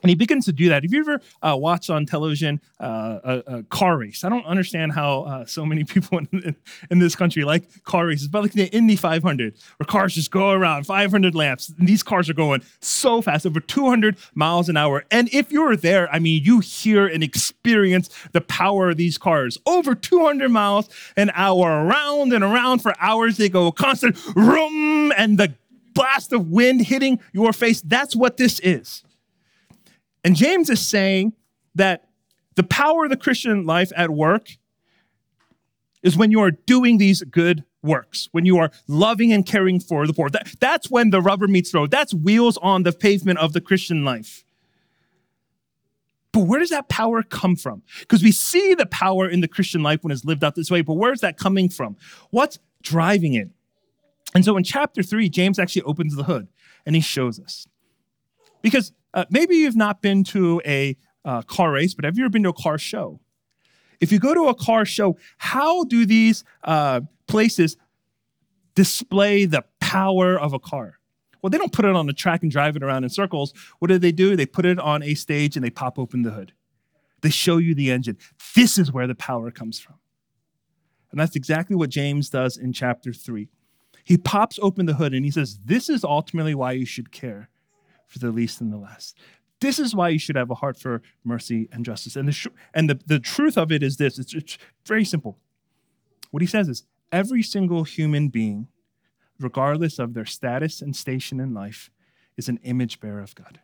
And 0.00 0.08
he 0.08 0.14
begins 0.14 0.46
to 0.46 0.52
do 0.52 0.68
that. 0.68 0.82
Have 0.82 0.92
you 0.92 1.00
ever 1.00 1.20
uh, 1.42 1.56
watched 1.56 1.90
on 1.90 2.06
television 2.06 2.60
uh, 2.80 3.18
a, 3.22 3.42
a, 3.58 3.62
car 3.64 3.98
race? 3.98 4.24
I 4.24 4.28
don't 4.28 4.44
understand 4.46 4.92
how 4.92 5.22
uh, 5.22 5.44
so 5.44 5.64
many 5.64 5.84
people 5.92 6.18
in, 6.18 6.56
in, 6.90 6.98
this 6.98 7.14
country 7.14 7.44
like 7.44 7.84
car 7.84 8.06
races, 8.06 8.28
but 8.28 8.42
like 8.42 8.52
the 8.52 8.66
Indy 8.74 8.96
500, 8.96 9.54
where 9.76 9.86
cars 9.86 10.14
just 10.14 10.30
go 10.30 10.50
around 10.50 10.84
500 10.84 11.34
laps. 11.34 11.72
And 11.78 11.86
these 11.86 12.02
cars 12.02 12.28
are 12.28 12.34
going 12.34 12.62
so 12.80 13.22
fast, 13.22 13.46
over 13.46 13.60
200 13.60 14.16
miles 14.34 14.68
an 14.68 14.76
hour. 14.76 15.04
And 15.10 15.28
if 15.32 15.52
you're 15.52 15.76
there, 15.76 16.12
I 16.12 16.18
mean, 16.18 16.42
you 16.42 16.60
hear 16.60 17.06
and 17.06 17.22
experience 17.22 18.08
the 18.32 18.40
power 18.40 18.90
of 18.90 18.96
these 18.96 19.18
cars. 19.18 19.58
Over 19.66 19.94
200 19.94 20.48
miles 20.48 20.88
an 21.16 21.30
hour, 21.34 21.84
around 21.84 22.32
and 22.32 22.42
around 22.42 22.80
for 22.80 22.94
hours. 22.98 23.36
They 23.36 23.48
go 23.48 23.70
constant 23.72 24.16
room 24.34 25.12
and 25.16 25.38
the 25.38 25.54
blast 25.94 26.32
of 26.32 26.48
wind 26.48 26.86
hitting 26.86 27.20
your 27.32 27.52
face. 27.52 27.82
That's 27.82 28.16
what 28.16 28.36
this 28.36 28.58
is. 28.60 29.02
And 30.24 30.36
James 30.36 30.70
is 30.70 30.80
saying 30.80 31.32
that 31.74 32.08
the 32.54 32.62
power 32.62 33.04
of 33.04 33.10
the 33.10 33.16
Christian 33.16 33.64
life 33.66 33.92
at 33.96 34.10
work 34.10 34.48
is 36.02 36.16
when 36.16 36.30
you 36.30 36.40
are 36.40 36.50
doing 36.50 36.98
these 36.98 37.22
good 37.22 37.64
works, 37.82 38.28
when 38.32 38.44
you 38.44 38.58
are 38.58 38.70
loving 38.86 39.32
and 39.32 39.44
caring 39.44 39.80
for 39.80 40.06
the 40.06 40.12
poor. 40.12 40.30
That, 40.30 40.54
that's 40.60 40.90
when 40.90 41.10
the 41.10 41.20
rubber 41.20 41.48
meets 41.48 41.72
the 41.72 41.78
road. 41.78 41.90
That's 41.90 42.14
wheels 42.14 42.56
on 42.58 42.82
the 42.82 42.92
pavement 42.92 43.38
of 43.38 43.52
the 43.52 43.60
Christian 43.60 44.04
life. 44.04 44.44
But 46.32 46.46
where 46.46 46.60
does 46.60 46.70
that 46.70 46.88
power 46.88 47.22
come 47.22 47.56
from? 47.56 47.82
Because 48.00 48.22
we 48.22 48.32
see 48.32 48.74
the 48.74 48.86
power 48.86 49.28
in 49.28 49.40
the 49.40 49.48
Christian 49.48 49.82
life 49.82 50.02
when 50.02 50.10
it's 50.10 50.24
lived 50.24 50.42
out 50.42 50.54
this 50.54 50.70
way, 50.70 50.80
but 50.80 50.94
where's 50.94 51.20
that 51.20 51.36
coming 51.36 51.68
from? 51.68 51.96
What's 52.30 52.58
driving 52.82 53.34
it? 53.34 53.50
And 54.34 54.44
so 54.44 54.56
in 54.56 54.64
chapter 54.64 55.02
three, 55.02 55.28
James 55.28 55.58
actually 55.58 55.82
opens 55.82 56.16
the 56.16 56.24
hood 56.24 56.48
and 56.86 56.94
he 56.94 57.02
shows 57.02 57.38
us. 57.38 57.66
Because 58.62 58.92
Uh, 59.14 59.24
maybe 59.30 59.56
you've 59.56 59.76
not 59.76 60.02
been 60.02 60.24
to 60.24 60.60
a 60.64 60.96
uh, 61.24 61.42
car 61.42 61.72
race, 61.72 61.94
but 61.94 62.04
have 62.04 62.16
you 62.16 62.24
ever 62.24 62.30
been 62.30 62.42
to 62.44 62.50
a 62.50 62.54
car 62.54 62.78
show? 62.78 63.20
If 64.00 64.10
you 64.10 64.18
go 64.18 64.34
to 64.34 64.48
a 64.48 64.54
car 64.54 64.84
show, 64.84 65.16
how 65.38 65.84
do 65.84 66.04
these 66.04 66.44
uh, 66.64 67.02
places 67.28 67.76
display 68.74 69.44
the 69.44 69.64
power 69.80 70.38
of 70.38 70.52
a 70.52 70.58
car? 70.58 70.98
Well, 71.40 71.50
they 71.50 71.58
don't 71.58 71.72
put 71.72 71.84
it 71.84 71.94
on 71.94 72.06
the 72.06 72.12
track 72.12 72.42
and 72.42 72.50
drive 72.50 72.76
it 72.76 72.82
around 72.82 73.04
in 73.04 73.10
circles. 73.10 73.52
What 73.78 73.88
do 73.88 73.98
they 73.98 74.12
do? 74.12 74.36
They 74.36 74.46
put 74.46 74.64
it 74.64 74.78
on 74.78 75.02
a 75.02 75.14
stage 75.14 75.56
and 75.56 75.64
they 75.64 75.70
pop 75.70 75.98
open 75.98 76.22
the 76.22 76.30
hood. 76.30 76.52
They 77.20 77.30
show 77.30 77.58
you 77.58 77.74
the 77.74 77.90
engine. 77.90 78.18
This 78.54 78.78
is 78.78 78.92
where 78.92 79.06
the 79.06 79.14
power 79.14 79.50
comes 79.50 79.78
from. 79.78 79.96
And 81.10 81.20
that's 81.20 81.36
exactly 81.36 81.76
what 81.76 81.90
James 81.90 82.30
does 82.30 82.56
in 82.56 82.72
chapter 82.72 83.12
3. 83.12 83.48
He 84.04 84.16
pops 84.16 84.58
open 84.62 84.86
the 84.86 84.94
hood 84.94 85.14
and 85.14 85.24
he 85.24 85.30
says, 85.30 85.58
This 85.64 85.88
is 85.88 86.04
ultimately 86.04 86.54
why 86.54 86.72
you 86.72 86.86
should 86.86 87.12
care 87.12 87.50
for 88.12 88.18
the 88.18 88.30
least 88.30 88.60
and 88.60 88.72
the 88.72 88.76
last. 88.76 89.16
This 89.60 89.78
is 89.78 89.94
why 89.94 90.10
you 90.10 90.18
should 90.18 90.36
have 90.36 90.50
a 90.50 90.56
heart 90.56 90.76
for 90.76 91.02
mercy 91.24 91.68
and 91.72 91.84
justice. 91.84 92.16
And 92.16 92.28
the, 92.28 92.32
sh- 92.32 92.48
and 92.74 92.90
the, 92.90 93.00
the 93.06 93.18
truth 93.18 93.56
of 93.56 93.72
it 93.72 93.82
is 93.82 93.96
this 93.96 94.18
it's, 94.18 94.34
it's 94.34 94.58
very 94.84 95.04
simple. 95.04 95.38
What 96.30 96.42
he 96.42 96.46
says 96.46 96.68
is 96.68 96.84
every 97.10 97.42
single 97.42 97.84
human 97.84 98.28
being, 98.28 98.68
regardless 99.38 99.98
of 99.98 100.14
their 100.14 100.26
status 100.26 100.82
and 100.82 100.94
station 100.94 101.40
in 101.40 101.54
life, 101.54 101.90
is 102.36 102.48
an 102.48 102.58
image 102.64 103.00
bearer 103.00 103.22
of 103.22 103.34
God. 103.34 103.60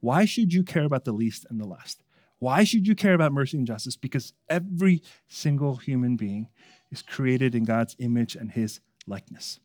Why 0.00 0.24
should 0.24 0.52
you 0.52 0.62
care 0.62 0.84
about 0.84 1.04
the 1.04 1.12
least 1.12 1.46
and 1.48 1.60
the 1.60 1.66
last? 1.66 2.02
Why 2.38 2.64
should 2.64 2.86
you 2.86 2.94
care 2.94 3.14
about 3.14 3.32
mercy 3.32 3.56
and 3.56 3.66
justice? 3.66 3.96
Because 3.96 4.34
every 4.48 5.02
single 5.26 5.76
human 5.76 6.16
being 6.16 6.48
is 6.90 7.02
created 7.02 7.54
in 7.54 7.64
God's 7.64 7.96
image 7.98 8.36
and 8.36 8.50
his 8.50 8.80
likeness. 9.06 9.58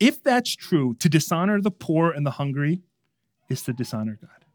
If 0.00 0.22
that's 0.22 0.56
true, 0.56 0.94
to 0.94 1.08
dishonor 1.08 1.60
the 1.60 1.70
poor 1.70 2.10
and 2.10 2.26
the 2.26 2.32
hungry 2.32 2.80
is 3.50 3.62
to 3.62 3.72
dishonor 3.74 4.18
God. 4.20 4.46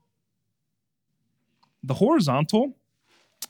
The 1.83 1.95
horizontal 1.95 2.75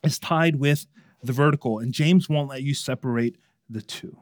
is 0.03 0.19
tied 0.19 0.57
with 0.57 0.85
the 1.23 1.31
vertical, 1.31 1.79
and 1.79 1.93
James 1.93 2.27
won't 2.27 2.49
let 2.49 2.63
you 2.63 2.73
separate 2.73 3.37
the 3.69 3.81
two. 3.81 4.17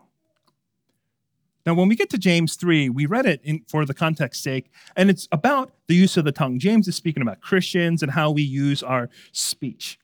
Now, 1.65 1.74
when 1.74 1.88
we 1.88 1.96
get 1.96 2.10
to 2.10 2.18
James 2.18 2.56
3, 2.56 2.89
we 2.89 3.06
read 3.06 3.25
it 3.25 3.39
in, 3.44 3.63
for 3.68 3.86
the 3.86 3.94
context 3.94 4.44
sake, 4.44 4.70
and 4.96 5.10
it's 5.10 5.27
about 5.32 5.74
the 5.88 5.96
use 5.96 6.18
of 6.18 6.25
the 6.25 6.32
tongue. 6.32 6.60
James 6.60 6.88
is 6.88 6.96
speaking 6.96 7.24
about 7.24 7.42
Christians 7.42 8.03
and 8.03 8.12
how 8.12 8.32
we 8.32 8.44
use 8.44 8.84
our 8.84 9.10
speech. 9.32 9.98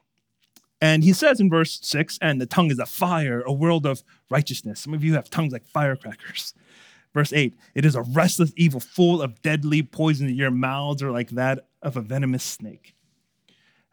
And 0.82 1.04
he 1.04 1.12
says 1.12 1.42
in 1.42 1.50
verse 1.50 1.80
6, 1.84 2.18
and 2.22 2.40
the 2.40 2.46
tongue 2.46 2.72
is 2.72 2.80
a 2.80 2.86
fire, 2.86 3.44
a 3.46 3.52
world 3.52 3.86
of 3.86 4.04
righteousness. 4.30 4.80
Some 4.80 4.94
of 4.94 5.04
you 5.04 5.16
have 5.16 5.30
tongues 5.30 5.52
like 5.52 5.68
firecrackers. 5.68 6.54
Verse 7.13 7.34
8, 7.34 7.56
it 7.74 7.86
is 7.86 7.96
a 7.96 8.04
restless 8.04 8.54
evil 8.56 8.80
full 8.80 9.22
of 9.22 9.42
deadly 9.42 9.82
poison. 9.82 10.30
Your 10.30 10.51
mouths 10.51 11.01
are 11.01 11.12
like 11.12 11.30
that 11.32 11.68
of 11.82 11.98
a 11.98 12.01
venomous 12.01 12.44
snake. 12.44 12.96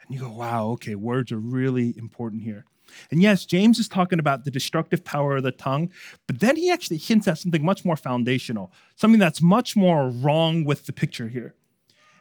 And 0.02 0.14
you 0.14 0.20
go, 0.20 0.30
wow, 0.30 0.68
okay, 0.70 0.94
words 0.94 1.32
are 1.32 1.38
really 1.38 1.94
important 1.96 2.42
here. 2.42 2.66
And 3.10 3.20
yes, 3.20 3.44
James 3.44 3.78
is 3.78 3.88
talking 3.88 4.18
about 4.18 4.44
the 4.44 4.50
destructive 4.50 5.04
power 5.04 5.36
of 5.36 5.42
the 5.42 5.50
tongue, 5.50 5.90
but 6.26 6.40
then 6.40 6.56
he 6.56 6.70
actually 6.70 6.98
hints 6.98 7.26
at 7.26 7.38
something 7.38 7.64
much 7.64 7.84
more 7.84 7.96
foundational, 7.96 8.72
something 8.94 9.18
that's 9.18 9.42
much 9.42 9.76
more 9.76 10.08
wrong 10.08 10.64
with 10.64 10.86
the 10.86 10.92
picture 10.92 11.28
here. 11.28 11.54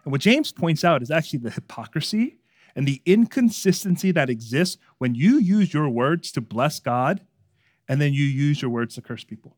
And 0.04 0.12
what 0.12 0.22
James 0.22 0.52
points 0.52 0.84
out 0.84 1.02
is 1.02 1.12
actually 1.12 1.40
the 1.40 1.52
hypocrisy 1.52 2.38
and 2.76 2.88
the 2.88 3.02
inconsistency 3.06 4.12
that 4.12 4.30
exists 4.30 4.78
when 4.98 5.16
you 5.16 5.38
use 5.38 5.74
your 5.74 5.90
words 5.90 6.32
to 6.34 6.42
bless 6.42 6.80
God 6.80 7.22
and 7.88 8.02
then 8.02 8.14
you 8.14 8.24
use 8.24 8.62
your 8.62 8.72
words 8.72 8.96
to 8.96 9.02
curse 9.02 9.24
people. 9.24 9.58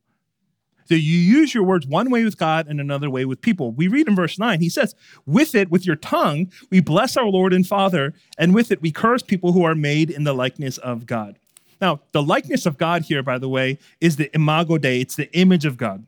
So 0.87 0.95
you 0.95 1.17
use 1.17 1.53
your 1.53 1.63
words 1.63 1.85
one 1.85 2.09
way 2.09 2.23
with 2.23 2.37
God 2.37 2.67
and 2.67 2.79
another 2.79 3.09
way 3.09 3.25
with 3.25 3.41
people. 3.41 3.71
We 3.71 3.87
read 3.87 4.07
in 4.07 4.15
verse 4.15 4.39
9, 4.39 4.61
he 4.61 4.69
says, 4.69 4.95
With 5.25 5.53
it, 5.53 5.69
with 5.69 5.85
your 5.85 5.95
tongue, 5.95 6.51
we 6.69 6.79
bless 6.79 7.17
our 7.17 7.27
Lord 7.27 7.53
and 7.53 7.67
Father, 7.67 8.13
and 8.37 8.53
with 8.53 8.71
it, 8.71 8.81
we 8.81 8.91
curse 8.91 9.21
people 9.21 9.51
who 9.51 9.63
are 9.63 9.75
made 9.75 10.09
in 10.09 10.23
the 10.23 10.33
likeness 10.33 10.77
of 10.77 11.05
God. 11.05 11.39
Now, 11.81 12.01
the 12.11 12.23
likeness 12.23 12.65
of 12.65 12.77
God 12.77 13.03
here, 13.03 13.21
by 13.21 13.37
the 13.37 13.49
way, 13.49 13.79
is 14.01 14.15
the 14.15 14.33
imago 14.33 14.77
Dei, 14.77 15.01
it's 15.01 15.15
the 15.15 15.31
image 15.37 15.65
of 15.65 15.77
God. 15.77 16.05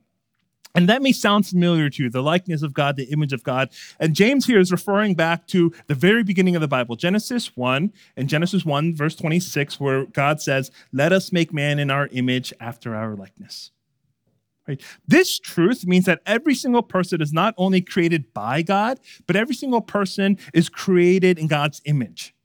And 0.75 0.87
that 0.87 1.01
may 1.01 1.11
sound 1.11 1.47
familiar 1.47 1.89
to 1.89 2.03
you, 2.03 2.09
the 2.09 2.21
likeness 2.21 2.61
of 2.61 2.73
God, 2.73 2.95
the 2.95 3.11
image 3.11 3.33
of 3.33 3.43
God. 3.43 3.69
And 3.99 4.13
James 4.13 4.45
here 4.45 4.59
is 4.59 4.71
referring 4.71 5.15
back 5.15 5.47
to 5.47 5.73
the 5.87 5.95
very 5.95 6.23
beginning 6.23 6.55
of 6.55 6.61
the 6.61 6.67
Bible, 6.67 6.95
Genesis 6.95 7.57
1, 7.57 7.91
and 8.15 8.29
Genesis 8.29 8.65
1, 8.65 8.95
verse 8.95 9.15
26, 9.15 9.79
where 9.79 10.05
God 10.05 10.41
says, 10.41 10.69
Let 10.93 11.11
us 11.11 11.31
make 11.31 11.51
man 11.51 11.79
in 11.79 11.89
our 11.89 12.07
image 12.11 12.53
after 12.59 12.95
our 12.95 13.15
likeness. 13.15 13.71
Right? 14.69 14.83
This 15.07 15.39
truth 15.39 15.87
means 15.87 16.05
that 16.05 16.21
every 16.27 16.53
single 16.53 16.83
person 16.83 17.23
is 17.23 17.33
not 17.33 17.55
only 17.57 17.81
created 17.81 18.31
by 18.35 18.61
God, 18.61 18.99
but 19.25 19.35
every 19.35 19.55
single 19.55 19.81
person 19.81 20.37
is 20.53 20.69
created 20.69 21.39
in 21.39 21.47
God's 21.47 21.81
image. 21.85 22.35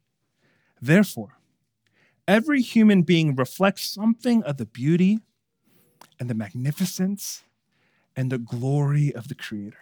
Therefore, 0.81 1.37
every 2.27 2.63
human 2.63 3.03
being 3.03 3.35
reflects 3.35 3.83
something 3.83 4.41
of 4.41 4.57
the 4.57 4.65
beauty 4.65 5.19
and 6.19 6.27
the 6.27 6.33
magnificence 6.33 7.43
and 8.15 8.31
the 8.31 8.39
glory 8.39 9.13
of 9.13 9.27
the 9.27 9.35
Creator. 9.35 9.77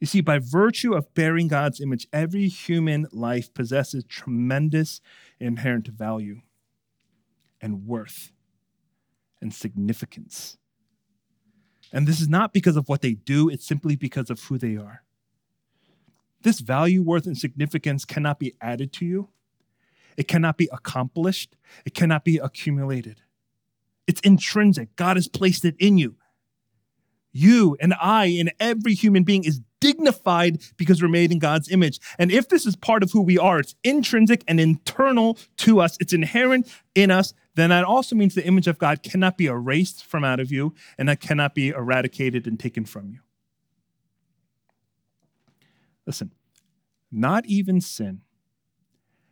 You 0.00 0.08
see, 0.08 0.22
by 0.22 0.40
virtue 0.40 0.94
of 0.94 1.14
bearing 1.14 1.46
God's 1.46 1.80
image, 1.80 2.08
every 2.12 2.48
human 2.48 3.06
life 3.12 3.54
possesses 3.54 4.02
tremendous 4.08 5.00
inherent 5.38 5.86
value 5.86 6.40
and 7.60 7.86
worth 7.86 8.31
and 9.42 9.52
significance. 9.52 10.56
And 11.92 12.06
this 12.06 12.20
is 12.20 12.28
not 12.28 12.54
because 12.54 12.76
of 12.76 12.88
what 12.88 13.02
they 13.02 13.12
do, 13.12 13.50
it's 13.50 13.66
simply 13.66 13.96
because 13.96 14.30
of 14.30 14.40
who 14.44 14.56
they 14.56 14.76
are. 14.76 15.02
This 16.40 16.60
value, 16.60 17.02
worth, 17.02 17.26
and 17.26 17.36
significance 17.36 18.04
cannot 18.04 18.38
be 18.38 18.54
added 18.60 18.92
to 18.94 19.04
you, 19.04 19.28
it 20.16 20.28
cannot 20.28 20.56
be 20.56 20.68
accomplished, 20.72 21.56
it 21.84 21.94
cannot 21.94 22.24
be 22.24 22.38
accumulated. 22.38 23.20
It's 24.06 24.20
intrinsic. 24.22 24.96
God 24.96 25.16
has 25.16 25.28
placed 25.28 25.64
it 25.64 25.76
in 25.78 25.96
you. 25.96 26.16
You 27.32 27.76
and 27.80 27.94
I 28.00 28.26
and 28.26 28.52
every 28.58 28.94
human 28.94 29.22
being 29.22 29.44
is 29.44 29.60
dignified 29.82 30.62
because 30.76 31.02
we're 31.02 31.08
made 31.08 31.32
in 31.32 31.40
God's 31.40 31.68
image. 31.68 31.98
And 32.16 32.30
if 32.30 32.48
this 32.48 32.66
is 32.66 32.76
part 32.76 33.02
of 33.02 33.10
who 33.10 33.20
we 33.20 33.36
are, 33.36 33.58
it's 33.58 33.74
intrinsic 33.82 34.44
and 34.46 34.60
internal 34.60 35.36
to 35.58 35.80
us, 35.80 35.96
it's 35.98 36.12
inherent 36.12 36.72
in 36.94 37.10
us, 37.10 37.34
then 37.56 37.70
that 37.70 37.82
also 37.82 38.14
means 38.14 38.36
the 38.36 38.46
image 38.46 38.68
of 38.68 38.78
God 38.78 39.02
cannot 39.02 39.36
be 39.36 39.46
erased 39.46 40.04
from 40.04 40.22
out 40.22 40.38
of 40.38 40.52
you 40.52 40.72
and 40.96 41.08
that 41.08 41.20
cannot 41.20 41.56
be 41.56 41.70
eradicated 41.70 42.46
and 42.46 42.60
taken 42.60 42.84
from 42.84 43.08
you. 43.08 43.18
Listen, 46.06 46.30
not 47.10 47.44
even 47.46 47.80
sin, 47.80 48.22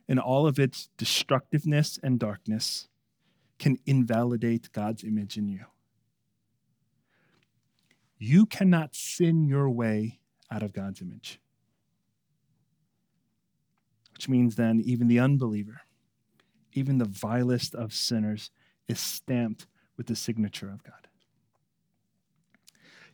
in 0.08 0.18
all 0.18 0.48
of 0.48 0.58
its 0.58 0.88
destructiveness 0.98 1.96
and 2.02 2.18
darkness, 2.18 2.88
can 3.60 3.78
invalidate 3.86 4.72
God's 4.72 5.04
image 5.04 5.36
in 5.36 5.46
you. 5.46 5.66
You 8.18 8.46
cannot 8.46 8.96
sin 8.96 9.44
your 9.44 9.70
way 9.70 10.19
out 10.50 10.62
of 10.62 10.72
God's 10.72 11.00
image. 11.00 11.40
Which 14.12 14.28
means 14.28 14.56
then, 14.56 14.80
even 14.84 15.08
the 15.08 15.18
unbeliever, 15.18 15.80
even 16.72 16.98
the 16.98 17.06
vilest 17.06 17.74
of 17.74 17.94
sinners, 17.94 18.50
is 18.88 19.00
stamped 19.00 19.66
with 19.96 20.06
the 20.06 20.16
signature 20.16 20.70
of 20.70 20.82
God. 20.82 21.08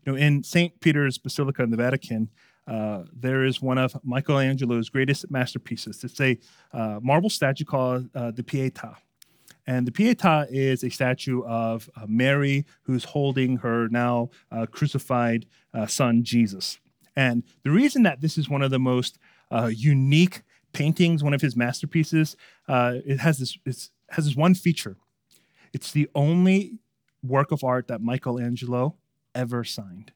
You 0.05 0.13
know, 0.13 0.19
in 0.19 0.43
St. 0.43 0.81
Peter's 0.81 1.19
Basilica 1.19 1.63
in 1.63 1.71
the 1.71 1.77
Vatican, 1.77 2.31
uh, 2.67 3.05
there 3.13 3.45
is 3.45 3.63
one 3.63 3.79
of 3.79 3.97
Michelangelo's 4.05 4.89
greatest 4.89 5.31
masterpieces. 5.31 6.03
It's 6.03 6.21
a 6.21 6.39
uh, 6.73 6.99
marble 7.03 7.31
statue 7.31 7.65
called 7.65 8.09
uh, 8.15 8.33
the 8.33 8.43
Pietà. 8.43 8.97
And 9.67 9.87
the 9.87 9.91
Pietà 9.93 10.47
is 10.51 10.85
a 10.85 10.91
statue 10.91 11.43
of 11.45 11.91
uh, 11.97 12.07
Mary 12.07 12.67
who's 12.83 13.05
holding 13.05 13.59
her 13.59 13.89
now 13.89 14.31
uh, 14.53 14.67
crucified 14.67 15.47
uh, 15.75 15.87
son, 15.87 16.23
Jesus. 16.23 16.79
And 17.17 17.43
the 17.65 17.71
reason 17.71 18.03
that 18.03 18.21
this 18.21 18.37
is 18.37 18.49
one 18.49 18.63
of 18.63 18.71
the 18.71 18.79
most 18.79 19.19
uh, 19.51 19.71
unique 19.75 20.43
paintings, 20.73 21.25
one 21.25 21.35
of 21.35 21.41
his 21.41 21.57
masterpieces, 21.57 22.37
uh, 22.69 22.97
it 23.05 23.19
has 23.21 23.39
this, 23.39 23.59
it 23.65 23.89
has 24.11 24.27
this 24.27 24.37
one 24.37 24.55
feature. 24.55 24.97
It's 25.73 25.91
the 25.93 26.09
only 26.15 26.79
work 27.23 27.51
of 27.53 27.65
art 27.65 27.89
that 27.89 28.03
Michelangelo 28.03 28.97
ever 29.35 29.65
signed. 29.65 30.13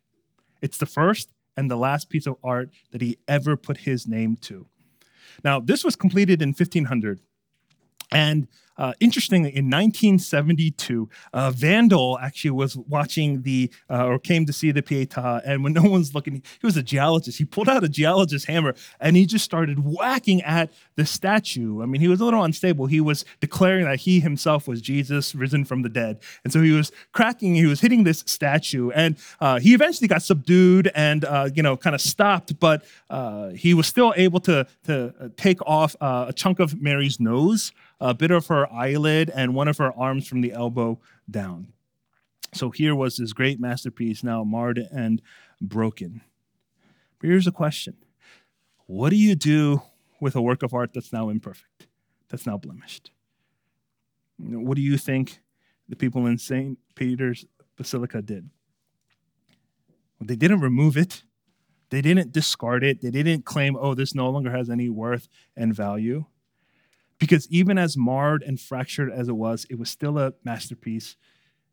It's 0.61 0.79
the 0.79 0.87
first 0.87 1.33
and 1.57 1.71
the 1.71 1.77
last 1.77 2.09
piece 2.09 2.27
of 2.27 2.37
art 2.45 2.71
that 2.93 3.01
he 3.01 3.19
ever 3.27 3.57
put 3.57 3.79
his 3.79 4.07
name 4.07 4.37
to. 4.43 4.67
Now, 5.43 5.61
this 5.61 5.85
was 5.85 5.97
completed 5.97 6.43
in 6.43 6.51
1500. 6.51 7.21
And 8.13 8.49
Uh, 8.81 8.95
interestingly, 8.99 9.51
in 9.51 9.67
1972, 9.67 11.09
uh, 11.35 11.51
Vandal 11.51 12.19
actually 12.19 12.51
was 12.51 12.79
watching 12.79 13.43
the, 13.43 13.71
uh, 13.91 14.07
or 14.07 14.19
came 14.19 14.47
to 14.47 14.55
see 14.55 14.71
the 14.73 14.81
Pietà, 14.83 15.43
and 15.45 15.63
when 15.63 15.73
no 15.81 15.83
one's 15.83 16.15
looking, 16.15 16.43
he 16.61 16.67
was 16.67 16.79
a 16.79 16.83
geologist. 16.83 17.37
He 17.37 17.45
pulled 17.45 17.69
out 17.69 17.85
a 17.85 17.89
geologist 17.89 18.47
hammer 18.47 18.75
and 18.99 19.17
he 19.17 19.27
just 19.27 19.45
started 19.45 19.81
whacking 19.85 20.41
at 20.43 20.73
the 20.97 21.05
statue. 21.05 21.83
I 21.83 21.87
mean, 21.87 22.01
he 22.01 22.09
was 22.09 22.21
a 22.21 22.25
little 22.25 22.43
unstable. 22.43 22.87
He 22.87 23.03
was 23.03 23.27
declaring 23.41 23.85
that 23.85 24.01
he 24.01 24.21
himself 24.21 24.67
was 24.67 24.81
Jesus 24.81 25.35
risen 25.35 25.67
from 25.67 25.83
the 25.83 25.91
dead. 25.91 26.21
And 26.45 26.53
so 26.53 26.63
he 26.63 26.73
was 26.73 26.91
cracking, 27.13 27.55
he 27.55 27.67
was 27.67 27.83
hitting 27.83 28.05
this 28.05 28.25
statue, 28.27 28.91
and 28.91 29.19
uh, 29.41 29.61
he 29.61 29.75
eventually 29.75 30.09
got 30.09 30.23
subdued 30.23 30.91
and, 30.95 31.27
uh, 31.27 31.51
you 31.55 31.63
know, 31.63 31.77
kind 31.77 31.95
of 31.95 32.01
stopped, 32.01 32.59
but 32.59 32.85
uh, 33.11 33.51
he 33.51 33.75
was 33.75 33.87
still 33.87 34.15
able 34.17 34.41
to, 34.41 34.67
to 34.85 35.33
take 35.37 35.61
off 35.67 35.95
a 36.01 36.33
chunk 36.35 36.61
of 36.61 36.81
Mary's 36.81 37.21
nose 37.21 37.73
a 38.01 38.15
bit 38.15 38.31
of 38.31 38.47
her 38.47 38.70
eyelid, 38.73 39.31
and 39.35 39.55
one 39.55 39.69
of 39.69 39.79
her 39.79 39.93
arms 39.93 40.27
from 40.27 40.41
the 40.41 40.53
elbow 40.53 40.99
down. 41.31 41.73
So 42.53 42.71
here 42.71 42.95
was 42.95 43.17
this 43.17 43.33
great 43.33 43.61
masterpiece 43.61 44.25
now 44.25 44.43
marred 44.45 44.79
and 44.79 45.23
broken. 45.61 46.23
But 47.19 47.29
here's 47.29 47.47
a 47.47 47.53
question 47.53 47.97
What 48.87 49.11
do 49.11 49.17
you 49.17 49.35
do 49.35 49.83
with 50.21 50.35
a 50.35 50.43
work 50.43 50.63
of 50.63 50.75
art 50.75 50.93
that's 50.93 51.13
now 51.13 51.29
imperfect, 51.29 51.87
that's 52.29 52.47
now 52.47 52.57
blemished? 52.57 53.11
What 54.39 54.77
do 54.77 54.83
you 54.83 54.97
think 54.97 55.41
the 55.89 55.97
people 55.97 56.27
in 56.27 56.39
St. 56.39 56.79
Peter's 56.95 57.45
Basilica 57.77 58.23
did? 58.23 58.49
Well, 60.19 60.27
they 60.27 60.37
didn't 60.37 60.61
remove 60.61 60.97
it. 60.97 61.23
They 61.91 62.01
didn't 62.01 62.33
discard 62.33 62.85
it. 62.85 63.01
They 63.01 63.11
didn't 63.11 63.45
claim, 63.45 63.77
oh, 63.77 63.95
this 63.95 64.15
no 64.15 64.31
longer 64.31 64.51
has 64.51 64.71
any 64.71 64.89
worth 64.89 65.29
and 65.57 65.75
value. 65.75 66.25
Because 67.21 67.47
even 67.51 67.79
as 67.79 67.97
marred 67.97 68.43
and 68.43 68.59
fractured 68.59 69.13
as 69.13 69.29
it 69.29 69.37
was, 69.37 69.67
it 69.71 69.79
was 69.79 69.91
still 69.91 70.19
a 70.19 70.33
masterpiece 70.43 71.17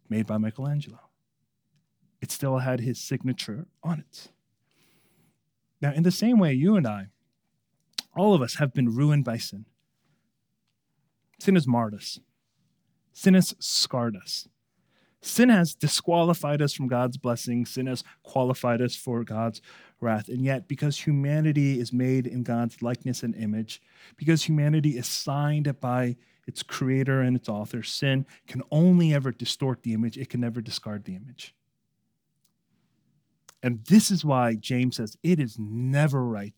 made 0.09 0.27
by 0.27 0.37
Michelangelo. 0.37 0.99
It 2.21 2.31
still 2.31 2.59
had 2.59 2.81
his 2.81 2.99
signature 2.99 3.65
on 3.81 3.99
it. 3.99 4.27
Now, 5.81 5.93
in 5.93 6.03
the 6.03 6.11
same 6.11 6.37
way, 6.37 6.53
you 6.53 6.75
and 6.75 6.85
I, 6.85 7.07
all 8.15 8.33
of 8.33 8.41
us 8.41 8.55
have 8.55 8.73
been 8.73 8.93
ruined 8.93 9.23
by 9.23 9.37
sin. 9.37 9.65
Sin 11.39 11.55
has 11.55 11.67
marred 11.67 11.95
us, 11.95 12.19
sin 13.13 13.33
has 13.33 13.55
scarred 13.59 14.17
us. 14.17 14.47
Sin 15.21 15.49
has 15.49 15.73
disqualified 15.73 16.61
us 16.61 16.73
from 16.73 16.87
God's 16.87 17.17
blessing. 17.17 17.65
Sin 17.65 17.87
has 17.87 18.03
qualified 18.23 18.81
us 18.81 18.95
for 18.95 19.23
God's 19.23 19.61
wrath. 19.99 20.29
And 20.29 20.43
yet, 20.43 20.67
because 20.67 20.99
humanity 20.99 21.79
is 21.79 21.91
made 21.91 22.27
in 22.27 22.43
God's 22.43 22.81
likeness 22.81 23.23
and 23.23 23.35
image, 23.35 23.81
because 24.15 24.43
humanity 24.43 24.97
is 24.97 25.07
signed 25.07 25.79
by 25.79 26.17
its 26.45 26.63
creator 26.63 27.21
and 27.21 27.35
its 27.35 27.49
author, 27.49 27.83
sin 27.83 28.25
can 28.47 28.61
only 28.71 29.13
ever 29.13 29.31
distort 29.31 29.83
the 29.83 29.93
image, 29.93 30.17
it 30.17 30.29
can 30.29 30.41
never 30.41 30.61
discard 30.61 31.05
the 31.05 31.15
image. 31.15 31.53
And 33.63 33.83
this 33.85 34.11
is 34.11 34.23
why 34.23 34.55
James 34.55 34.97
says 34.97 35.17
it 35.23 35.39
is 35.39 35.57
never 35.59 36.23
right. 36.23 36.53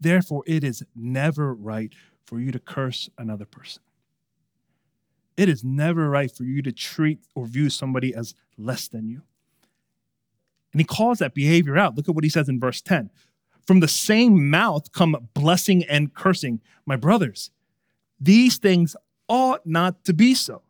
Therefore, 0.00 0.44
it 0.46 0.64
is 0.64 0.82
never 0.94 1.52
right 1.52 1.92
for 2.24 2.40
you 2.40 2.52
to 2.52 2.58
curse 2.58 3.10
another 3.18 3.44
person. 3.44 3.82
It 5.36 5.48
is 5.48 5.64
never 5.64 6.10
right 6.10 6.30
for 6.30 6.44
you 6.44 6.62
to 6.62 6.72
treat 6.72 7.20
or 7.34 7.46
view 7.46 7.70
somebody 7.70 8.14
as 8.14 8.34
less 8.58 8.88
than 8.88 9.08
you. 9.08 9.22
And 10.72 10.80
he 10.80 10.84
calls 10.84 11.18
that 11.18 11.34
behavior 11.34 11.78
out. 11.78 11.96
Look 11.96 12.08
at 12.08 12.14
what 12.14 12.24
he 12.24 12.30
says 12.30 12.48
in 12.48 12.60
verse 12.60 12.80
10. 12.80 13.10
From 13.66 13.80
the 13.80 13.88
same 13.88 14.50
mouth 14.50 14.92
come 14.92 15.28
blessing 15.34 15.84
and 15.84 16.14
cursing. 16.14 16.60
My 16.86 16.96
brothers, 16.96 17.50
these 18.20 18.58
things 18.58 18.96
ought 19.28 19.66
not 19.66 20.04
to 20.04 20.12
be 20.12 20.34
so. 20.34 20.62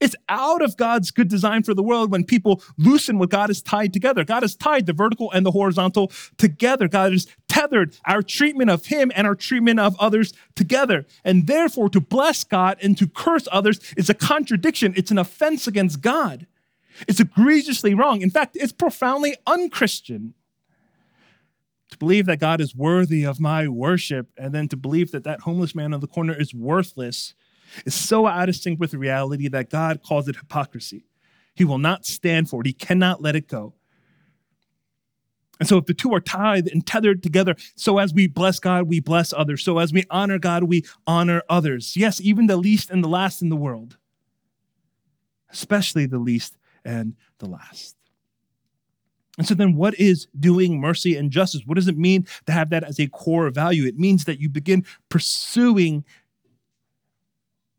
It's 0.00 0.16
out 0.28 0.62
of 0.62 0.76
God's 0.76 1.10
good 1.10 1.28
design 1.28 1.62
for 1.62 1.72
the 1.72 1.82
world 1.82 2.10
when 2.10 2.24
people 2.24 2.62
loosen 2.76 3.18
what 3.18 3.30
God 3.30 3.48
has 3.48 3.62
tied 3.62 3.92
together. 3.92 4.24
God 4.24 4.42
has 4.42 4.54
tied 4.54 4.86
the 4.86 4.92
vertical 4.92 5.30
and 5.32 5.46
the 5.46 5.52
horizontal 5.52 6.12
together. 6.36 6.86
God 6.86 7.12
has 7.12 7.26
tethered 7.48 7.96
our 8.04 8.22
treatment 8.22 8.68
of 8.68 8.86
Him 8.86 9.10
and 9.14 9.26
our 9.26 9.34
treatment 9.34 9.80
of 9.80 9.96
others 9.98 10.34
together. 10.54 11.06
And 11.24 11.46
therefore, 11.46 11.88
to 11.90 12.00
bless 12.00 12.44
God 12.44 12.76
and 12.82 12.96
to 12.98 13.06
curse 13.06 13.48
others 13.50 13.80
is 13.96 14.10
a 14.10 14.14
contradiction, 14.14 14.92
it's 14.96 15.10
an 15.10 15.18
offense 15.18 15.66
against 15.66 16.02
God. 16.02 16.46
It's 17.08 17.20
egregiously 17.20 17.94
wrong. 17.94 18.22
In 18.22 18.30
fact, 18.30 18.56
it's 18.58 18.72
profoundly 18.72 19.36
unchristian. 19.46 20.34
To 21.90 21.98
believe 21.98 22.26
that 22.26 22.40
God 22.40 22.60
is 22.60 22.74
worthy 22.74 23.24
of 23.24 23.38
my 23.38 23.68
worship 23.68 24.28
and 24.36 24.52
then 24.52 24.66
to 24.68 24.76
believe 24.76 25.12
that 25.12 25.24
that 25.24 25.40
homeless 25.40 25.74
man 25.74 25.94
on 25.94 26.00
the 26.00 26.08
corner 26.08 26.34
is 26.34 26.52
worthless 26.52 27.34
is 27.84 27.94
so 27.94 28.26
out 28.26 28.48
of 28.48 28.56
sync 28.56 28.80
with 28.80 28.94
reality 28.94 29.48
that 29.48 29.70
God 29.70 30.02
calls 30.02 30.28
it 30.28 30.36
hypocrisy. 30.36 31.06
He 31.54 31.64
will 31.64 31.78
not 31.78 32.04
stand 32.04 32.48
for 32.48 32.60
it, 32.60 32.66
He 32.66 32.72
cannot 32.72 33.22
let 33.22 33.36
it 33.36 33.48
go. 33.48 33.74
And 35.58 35.68
so, 35.68 35.78
if 35.78 35.86
the 35.86 35.94
two 35.94 36.12
are 36.14 36.20
tied 36.20 36.68
and 36.68 36.86
tethered 36.86 37.22
together, 37.22 37.56
so 37.76 37.98
as 37.98 38.12
we 38.12 38.26
bless 38.26 38.58
God, 38.58 38.88
we 38.88 39.00
bless 39.00 39.32
others. 39.32 39.64
So 39.64 39.78
as 39.78 39.92
we 39.92 40.04
honor 40.10 40.38
God, 40.38 40.64
we 40.64 40.84
honor 41.06 41.42
others. 41.48 41.96
Yes, 41.96 42.20
even 42.20 42.46
the 42.46 42.58
least 42.58 42.90
and 42.90 43.02
the 43.02 43.08
last 43.08 43.40
in 43.40 43.48
the 43.48 43.56
world, 43.56 43.96
especially 45.50 46.04
the 46.04 46.18
least 46.18 46.58
and 46.84 47.16
the 47.38 47.46
last. 47.46 47.96
And 49.38 49.46
so, 49.46 49.54
then 49.54 49.76
what 49.76 49.98
is 49.98 50.28
doing 50.38 50.78
mercy 50.78 51.16
and 51.16 51.30
justice? 51.30 51.62
What 51.64 51.76
does 51.76 51.88
it 51.88 51.96
mean 51.96 52.26
to 52.46 52.52
have 52.52 52.70
that 52.70 52.84
as 52.84 52.98
a 53.00 53.06
core 53.08 53.48
value? 53.50 53.86
It 53.86 53.98
means 53.98 54.24
that 54.24 54.40
you 54.40 54.50
begin 54.50 54.84
pursuing 55.08 56.04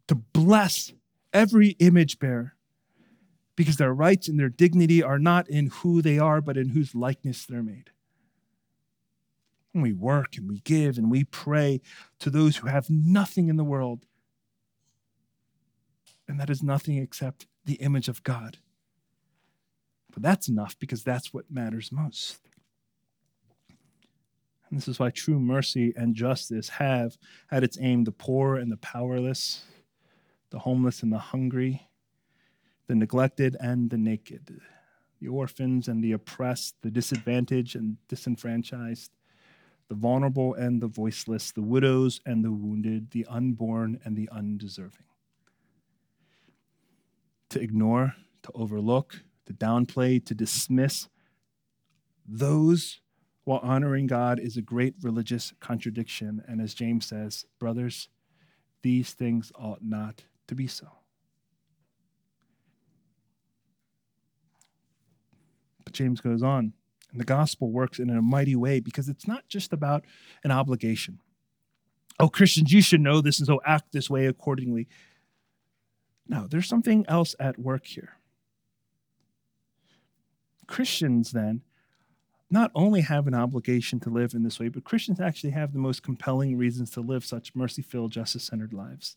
to 0.08 0.16
bless 0.16 0.94
every 1.34 1.70
image 1.80 2.20
bearer 2.20 2.56
because 3.56 3.78
their 3.78 3.94
rights 3.94 4.28
and 4.28 4.40
their 4.40 4.50
dignity 4.50 5.04
are 5.04 5.20
not 5.20 5.50
in 5.50 5.68
who 5.68 6.02
they 6.02 6.20
are, 6.20 6.42
but 6.42 6.58
in 6.58 6.70
whose 6.70 6.96
likeness 6.96 7.46
they're 7.46 7.64
made. 7.64 7.90
And 9.74 9.84
we 9.84 9.94
work 9.94 10.38
and 10.38 10.48
we 10.48 10.60
give 10.60 10.98
and 10.98 11.12
we 11.12 11.24
pray 11.24 11.82
to 12.20 12.30
those 12.30 12.58
who 12.58 12.68
have 12.68 12.90
nothing 12.90 13.50
in 13.50 13.58
the 13.58 13.64
world, 13.64 14.06
and 16.28 16.40
that 16.40 16.50
is 16.50 16.64
nothing 16.64 16.98
except 16.98 17.48
the 17.66 17.76
image 17.76 18.08
of 18.08 18.24
God. 18.24 18.58
But 20.14 20.24
that's 20.24 20.48
enough 20.48 20.78
because 20.80 21.04
that's 21.04 21.34
what 21.34 21.52
matters 21.52 21.92
most. 21.92 22.40
And 24.70 24.78
this 24.78 24.88
is 24.88 25.00
why 25.00 25.10
true 25.12 25.40
mercy 25.40 25.94
and 25.96 26.16
justice 26.16 26.70
have 26.70 27.18
at 27.52 27.64
its 27.64 27.78
aim 27.80 28.04
the 28.04 28.12
poor 28.12 28.56
and 28.56 28.72
the 28.72 28.78
powerless 28.78 29.64
the 30.50 30.60
homeless 30.60 31.04
and 31.04 31.12
the 31.12 31.18
hungry, 31.18 31.90
the 32.88 32.96
neglected 32.96 33.56
and 33.60 33.90
the 33.90 33.98
naked, 33.98 34.62
the 35.20 35.28
orphans 35.28 35.88
and 35.88 36.04
the 36.04 36.12
oppressed, 36.12 36.76
the 36.82 36.92
disadvantaged 36.92 37.76
and 37.76 37.98
disenfranchised, 38.08 39.12
the 39.90 39.96
vulnerable 39.96 40.54
and 40.54 40.82
the 40.82 40.88
voiceless, 40.88 41.52
the 41.52 41.62
widows 41.62 42.22
and 42.26 42.44
the 42.44 42.52
wounded, 42.52 43.12
the 43.12 43.26
unborn 43.30 44.00
and 44.04 44.16
the 44.16 44.30
undeserving. 44.32 45.06
To 47.50 47.62
ignore, 47.62 48.16
to 48.44 48.52
overlook, 48.54 49.22
to 49.46 49.54
downplay, 49.54 50.24
to 50.26 50.36
dismiss 50.36 51.08
those 52.28 53.00
while 53.46 53.60
honoring 53.64 54.08
God 54.08 54.40
is 54.40 54.58
a 54.58 54.62
great 54.62 54.96
religious 55.02 55.54
contradiction. 55.62 56.44
And 56.46 56.60
as 56.60 56.74
James 56.74 57.06
says, 57.06 57.46
brothers, 57.60 58.10
these 58.82 59.14
things 59.14 59.54
ought 59.58 59.82
not 59.82 60.26
to 60.48 60.56
be 60.56 60.68
so. 60.68 60.88
But 65.84 65.94
James 65.94 66.20
goes 66.20 66.44
on, 66.44 66.74
and 67.12 67.20
the 67.20 67.26
gospel 67.26 67.72
works 67.72 68.00
in 68.00 68.10
a 68.10 68.22
mighty 68.22 68.56
way 68.56 68.80
because 68.80 69.08
it's 69.08 69.28
not 69.28 69.48
just 69.48 69.72
about 69.72 70.04
an 70.44 70.52
obligation. 70.52 71.20
Oh, 72.20 72.30
Christians, 72.30 72.74
you 72.74 72.82
should 72.82 73.02
know 73.02 73.22
this 73.22 73.40
and 73.40 73.48
so 73.48 73.62
act 73.66 73.92
this 73.92 74.10
way 74.10 74.26
accordingly. 74.26 74.88
No, 76.28 76.48
there's 76.48 76.68
something 76.68 77.06
else 77.08 77.36
at 77.40 77.58
work 77.58 77.86
here. 77.86 78.18
Christians, 80.68 81.32
then, 81.32 81.62
not 82.50 82.72
only 82.76 83.02
have 83.02 83.28
an 83.28 83.34
obligation 83.34 84.00
to 84.02 84.10
live 84.10 84.34
in 84.34 84.44
this 84.44 84.60
way, 84.60 84.68
but 84.68 84.84
Christians 84.84 85.20
actually 85.20 85.52
have 85.52 85.74
the 85.74 85.80
most 85.80 86.04
compelling 86.04 86.58
reasons 86.58 86.92
to 86.92 87.02
live 87.02 87.26
such 87.26 87.56
mercy 87.56 87.82
filled, 87.82 88.12
justice 88.12 88.44
centered 88.44 88.74
lives. 88.74 89.16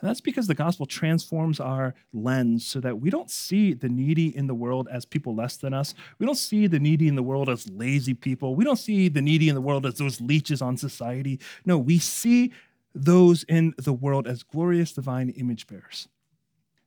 And 0.00 0.08
that's 0.08 0.20
because 0.20 0.46
the 0.46 0.54
gospel 0.54 0.86
transforms 0.86 1.60
our 1.60 1.94
lens 2.12 2.66
so 2.66 2.80
that 2.80 3.00
we 3.00 3.10
don't 3.10 3.30
see 3.30 3.72
the 3.74 3.88
needy 3.88 4.34
in 4.36 4.46
the 4.46 4.54
world 4.54 4.88
as 4.90 5.04
people 5.04 5.34
less 5.34 5.56
than 5.56 5.74
us. 5.74 5.94
We 6.18 6.26
don't 6.26 6.36
see 6.36 6.66
the 6.66 6.80
needy 6.80 7.08
in 7.08 7.14
the 7.14 7.22
world 7.22 7.48
as 7.48 7.68
lazy 7.70 8.14
people. 8.14 8.54
We 8.54 8.64
don't 8.64 8.76
see 8.76 9.08
the 9.08 9.22
needy 9.22 9.48
in 9.48 9.54
the 9.54 9.60
world 9.60 9.86
as 9.86 9.94
those 9.94 10.20
leeches 10.20 10.62
on 10.62 10.76
society. 10.76 11.40
No, 11.64 11.78
we 11.78 11.98
see 11.98 12.52
those 12.94 13.42
in 13.44 13.74
the 13.78 13.92
world 13.92 14.26
as 14.26 14.42
glorious 14.42 14.92
divine 14.92 15.30
image 15.30 15.66
bearers. 15.66 16.08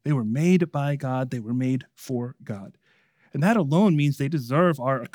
They 0.03 0.13
were 0.13 0.23
made 0.23 0.71
by 0.71 0.95
God, 0.95 1.31
they 1.31 1.39
were 1.39 1.53
made 1.53 1.85
for 1.95 2.35
God. 2.43 2.77
And 3.33 3.43
that 3.43 3.57
alone 3.57 3.97
means 3.97 4.17
they 4.17 4.29
deserve 4.29 4.79
our, 4.79 5.07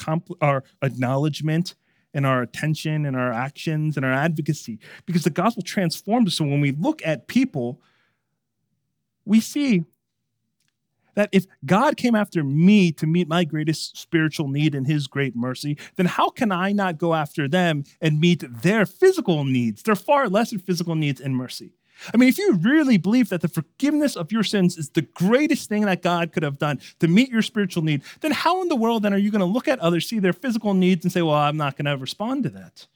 our 0.43 0.64
acknowledgement 0.83 1.75
in 2.12 2.25
our 2.25 2.42
attention, 2.42 3.07
in 3.07 3.14
our 3.14 3.33
actions, 3.33 3.96
in 3.96 4.05
our 4.05 4.12
advocacy, 4.12 4.79
because 5.07 5.23
the 5.23 5.31
gospel 5.31 5.62
transforms 5.62 6.29
us. 6.29 6.35
So 6.35 6.44
when 6.44 6.61
we 6.61 6.73
look 6.73 7.01
at 7.05 7.29
people, 7.29 7.81
we 9.25 9.40
see 9.40 9.85
that 11.14 11.29
if 11.33 11.46
God 11.66 11.96
came 11.96 12.14
after 12.14 12.42
me 12.42 12.92
to 12.92 13.07
meet 13.07 13.29
my 13.29 13.44
greatest 13.44 13.96
spiritual 13.96 14.49
need 14.49 14.75
in 14.75 14.85
his 14.85 15.07
great 15.07 15.37
mercy, 15.37 15.77
then 15.96 16.07
how 16.07 16.31
can 16.31 16.53
I 16.53 16.73
not 16.73 16.99
go 16.99 17.14
after 17.14 17.49
them 17.49 17.85
and 18.01 18.20
meet 18.20 18.44
their 18.62 18.87
physical 18.87 19.44
needs, 19.44 19.83
their 19.83 19.96
far 19.96 20.29
lesser 20.29 20.59
physical 20.59 20.94
needs 20.94 21.20
in 21.20 21.35
mercy? 21.35 21.75
I 22.12 22.16
mean, 22.16 22.28
if 22.28 22.38
you 22.38 22.54
really 22.54 22.96
believe 22.96 23.28
that 23.28 23.40
the 23.40 23.48
forgiveness 23.48 24.16
of 24.16 24.32
your 24.32 24.42
sins 24.42 24.76
is 24.76 24.90
the 24.90 25.02
greatest 25.02 25.68
thing 25.68 25.84
that 25.86 26.02
God 26.02 26.32
could 26.32 26.42
have 26.42 26.58
done 26.58 26.80
to 26.98 27.08
meet 27.08 27.30
your 27.30 27.42
spiritual 27.42 27.82
need, 27.82 28.02
then 28.20 28.30
how 28.30 28.62
in 28.62 28.68
the 28.68 28.76
world 28.76 29.02
then 29.02 29.12
are 29.14 29.18
you 29.18 29.30
going 29.30 29.40
to 29.40 29.44
look 29.44 29.68
at 29.68 29.78
others, 29.80 30.06
see 30.06 30.18
their 30.18 30.32
physical 30.32 30.74
needs, 30.74 31.04
and 31.04 31.12
say, 31.12 31.22
well, 31.22 31.34
I'm 31.34 31.56
not 31.56 31.76
going 31.76 31.86
to 31.86 31.96
respond 31.96 32.44
to 32.44 32.50
that? 32.50 32.86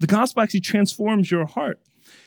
The 0.00 0.06
gospel 0.06 0.42
actually 0.42 0.60
transforms 0.60 1.30
your 1.30 1.46
heart. 1.46 1.80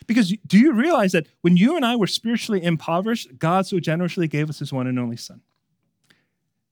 Because 0.08 0.34
do 0.47 0.58
you 0.58 0.73
realize 0.73 1.12
that 1.12 1.28
when 1.41 1.58
you 1.58 1.76
and 1.76 1.86
I 1.86 1.95
were 1.95 2.08
spiritually 2.08 2.63
impoverished, 2.63 3.38
God 3.38 3.65
so 3.65 3.80
generously 3.80 4.28
gave 4.28 4.49
us 4.49 4.60
his 4.60 4.71
one 4.71 4.88
and 4.88 4.99
only 4.99 5.17
Son? 5.17 5.41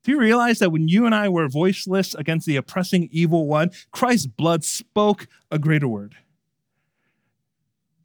Do 0.03 0.11
you 0.11 0.19
realize 0.19 0.59
that 0.59 0.71
when 0.71 0.87
you 0.87 1.05
and 1.05 1.13
I 1.13 1.29
were 1.29 1.47
voiceless 1.47 2.15
against 2.15 2.47
the 2.47 2.55
oppressing 2.55 3.09
evil 3.11 3.45
one, 3.45 3.71
Christ's 3.91 4.25
blood 4.25 4.63
spoke 4.63 5.27
a 5.51 5.59
greater 5.59 5.87
word? 5.87 6.15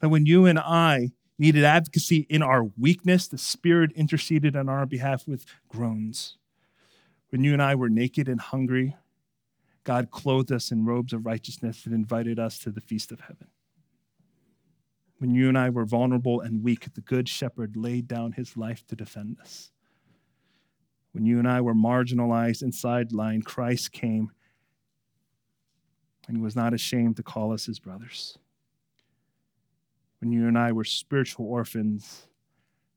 That 0.01 0.09
when 0.11 0.27
you 0.27 0.47
and 0.47 0.59
I 0.59 1.13
needed 1.39 1.65
advocacy 1.65 2.27
in 2.29 2.43
our 2.43 2.65
weakness, 2.65 3.29
the 3.29 3.39
Spirit 3.39 3.93
interceded 3.93 4.57
on 4.57 4.69
our 4.69 4.87
behalf 4.87 5.27
with 5.27 5.45
groans. 5.69 6.39
When 7.31 7.43
you 7.45 7.53
and 7.53 7.63
I 7.63 7.75
were 7.75 7.89
naked 7.89 8.29
and 8.29 8.41
hungry, 8.41 8.97
God 9.85 10.11
clothed 10.11 10.53
us 10.53 10.71
in 10.71 10.85
robes 10.85 11.13
of 11.13 11.27
righteousness 11.27 11.85
and 11.85 11.95
invited 11.95 12.39
us 12.39 12.59
to 12.61 12.71
the 12.71 12.81
feast 12.81 13.13
of 13.13 13.21
heaven. 13.21 13.49
When 15.19 15.35
you 15.35 15.49
and 15.49 15.57
I 15.57 15.71
were 15.71 15.85
vulnerable 15.85 16.41
and 16.41 16.63
weak, 16.63 16.93
the 16.95 17.01
Good 17.01 17.29
Shepherd 17.29 17.77
laid 17.77 18.07
down 18.07 18.33
his 18.33 18.57
life 18.57 18.87
to 18.89 18.97
defend 18.97 19.39
us. 19.41 19.71
When 21.13 21.25
you 21.25 21.39
and 21.39 21.49
I 21.49 21.63
were 21.63 21.75
marginalized 21.75 22.61
and 22.63 22.73
sidelined, 22.73 23.45
Christ 23.45 23.93
came 23.93 24.31
and 26.29 26.37
he 26.37 26.43
was 26.43 26.57
not 26.57 26.75
ashamed 26.75 27.17
to 27.17 27.23
call 27.23 27.53
us 27.53 27.67
his 27.67 27.79
brothers 27.79 28.37
when 30.21 30.33
you 30.33 30.49
and 30.49 30.59
I 30.59 30.73
were 30.73 30.85
spiritual 30.85 31.47
orphans, 31.47 32.27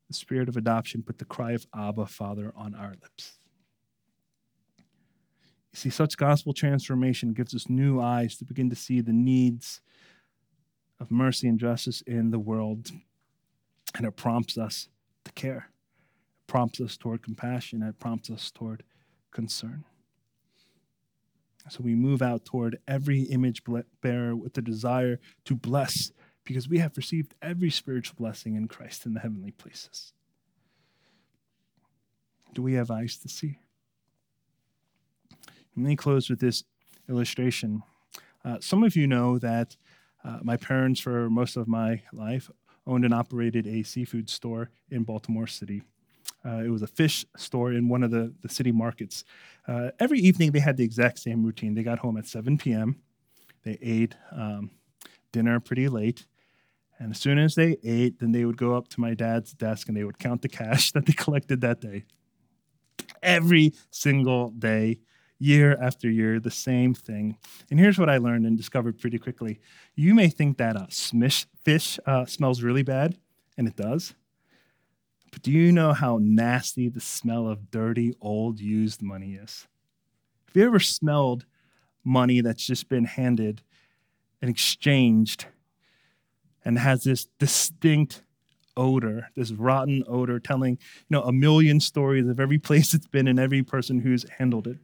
the 0.08 0.14
spirit 0.14 0.50
of 0.50 0.58
adoption 0.58 1.04
put 1.04 1.18
the 1.18 1.26
cry 1.26 1.52
of 1.52 1.68
Abba, 1.76 2.08
Father, 2.08 2.52
on 2.56 2.74
our 2.76 2.96
lips. 3.02 3.40
You 5.72 5.78
see, 5.78 5.90
such 5.90 6.18
gospel 6.18 6.54
transformation 6.54 7.34
gives 7.34 7.54
us 7.54 7.70
new 7.70 8.02
eyes 8.02 8.36
to 8.38 8.46
begin 8.46 8.70
to 8.72 8.76
see 8.76 9.02
the 9.02 9.14
needs 9.14 9.82
of 11.00 11.12
mercy 11.12 11.48
and 11.48 11.60
justice 11.60 12.02
in 12.02 12.32
the 12.32 12.40
world, 12.40 12.92
and 13.96 14.06
it 14.06 14.16
prompts 14.16 14.58
us 14.58 14.90
to 15.26 15.32
care. 15.34 15.70
It 16.40 16.48
prompts 16.48 16.82
us 16.82 16.98
toward 16.98 17.22
compassion. 17.22 17.84
It 17.84 18.00
prompts 18.00 18.30
us 18.30 18.52
toward 18.52 18.84
concern. 19.32 19.86
So 21.70 21.82
we 21.84 21.94
move 21.94 22.24
out 22.24 22.46
toward 22.46 22.80
every 22.88 23.22
image 23.24 23.62
bearer 24.02 24.36
with 24.36 24.54
the 24.54 24.62
desire 24.62 25.20
to 25.46 25.56
bless 25.56 26.12
because 26.50 26.68
we 26.68 26.80
have 26.80 26.98
received 26.98 27.36
every 27.44 27.70
spiritual 27.70 28.16
blessing 28.18 28.56
in 28.56 28.68
Christ 28.68 29.06
in 29.06 29.14
the 29.14 29.20
heavenly 29.20 29.52
places. 29.52 30.14
Do 32.56 32.64
we 32.64 32.74
have 32.74 32.90
eyes 32.90 33.18
to 33.18 33.30
see? 33.30 33.60
Let 35.78 35.86
me 35.86 35.96
close 35.96 36.28
with 36.28 36.40
this 36.40 36.64
illustration. 37.08 37.84
Uh, 38.44 38.58
some 38.62 38.84
of 38.84 38.96
you 38.96 39.06
know 39.06 39.38
that 39.38 39.78
uh, 40.26 40.40
my 40.42 40.58
parents, 40.58 41.00
for 41.00 41.30
most 41.30 41.56
of 41.56 41.68
my 41.68 42.02
life, 42.12 42.50
owned 42.88 43.06
and 43.06 43.14
operated 43.14 43.68
a 43.68 43.84
seafood 43.84 44.28
store 44.28 44.72
in 44.90 45.04
Baltimore 45.04 45.46
City. 45.46 45.84
Uh, 46.44 46.64
it 46.66 46.70
was 46.70 46.82
a 46.82 46.88
fish 46.88 47.28
store 47.38 47.74
in 47.74 47.88
one 47.88 48.02
of 48.02 48.10
the, 48.10 48.34
the 48.42 48.50
city 48.50 48.72
markets. 48.72 49.24
Uh, 49.68 49.92
every 50.00 50.20
evening, 50.20 50.52
they 50.52 50.60
had 50.60 50.78
the 50.78 50.84
exact 50.84 51.20
same 51.20 51.44
routine. 51.44 51.76
They 51.76 51.84
got 51.84 52.00
home 52.00 52.18
at 52.18 52.26
7 52.26 52.58
p.m., 52.58 52.96
they 53.64 53.78
ate 53.84 54.16
um, 54.32 54.72
dinner 55.32 55.60
pretty 55.60 55.88
late, 55.90 56.26
and 57.00 57.12
as 57.12 57.20
soon 57.20 57.40
as 57.40 57.56
they 57.56 57.78
ate, 57.84 58.20
then 58.20 58.34
they 58.34 58.46
would 58.46 58.58
go 58.58 58.76
up 58.76 58.90
to 58.90 59.00
my 59.00 59.14
dad's 59.14 59.54
desk 59.54 59.88
and 59.88 59.96
they 59.96 60.04
would 60.04 60.20
count 60.20 60.42
the 60.42 60.50
cash 60.50 60.92
that 60.94 61.06
they 61.06 61.14
collected 61.14 61.62
that 61.62 61.80
day. 61.80 62.04
Every 63.24 63.74
single 63.90 64.50
day, 64.52 65.00
year 65.40 65.78
after 65.82 66.10
year, 66.10 66.40
the 66.40 66.52
same 66.52 66.94
thing. 66.94 67.38
And 67.72 67.80
here's 67.80 67.98
what 67.98 68.10
I 68.10 68.18
learned 68.18 68.46
and 68.46 68.58
discovered 68.58 69.00
pretty 69.00 69.18
quickly. 69.18 69.60
You 69.96 70.14
may 70.14 70.28
think 70.28 70.58
that 70.58 70.76
a 70.76 70.88
smish 70.90 71.46
fish 71.64 71.98
uh, 72.06 72.26
smells 72.26 72.62
really 72.62 72.84
bad, 72.84 73.18
and 73.58 73.68
it 73.68 73.78
does. 73.78 74.14
But 75.32 75.42
do 75.42 75.52
you 75.52 75.72
know 75.72 75.94
how 75.94 76.20
nasty 76.22 76.90
the 76.90 77.00
smell 77.00 77.48
of 77.48 77.72
dirty, 77.72 78.14
old, 78.20 78.60
used 78.60 79.02
money 79.02 79.36
is? 79.36 79.68
Have 80.48 80.56
you 80.56 80.66
ever 80.66 80.80
smelled 80.80 81.46
money 82.04 82.42
that's 82.42 82.66
just 82.66 82.90
been 82.90 83.06
handed 83.06 83.62
and 84.42 84.50
exchanged 84.50 85.46
and 86.66 86.78
has 86.80 87.04
this 87.04 87.28
distinct 87.40 88.24
odor, 88.78 89.30
this 89.36 89.52
rotten 89.52 90.04
odor, 90.08 90.40
telling 90.40 90.74
you 90.74 90.78
know 91.10 91.24
a 91.24 91.34
million 91.34 91.80
stories 91.80 92.28
of 92.28 92.40
every 92.40 92.58
place 92.68 92.94
it's 92.94 93.08
been 93.08 93.28
and 93.28 93.40
every 93.40 93.64
person 93.64 94.00
who's 94.00 94.26
handled 94.38 94.68
it. 94.68 94.78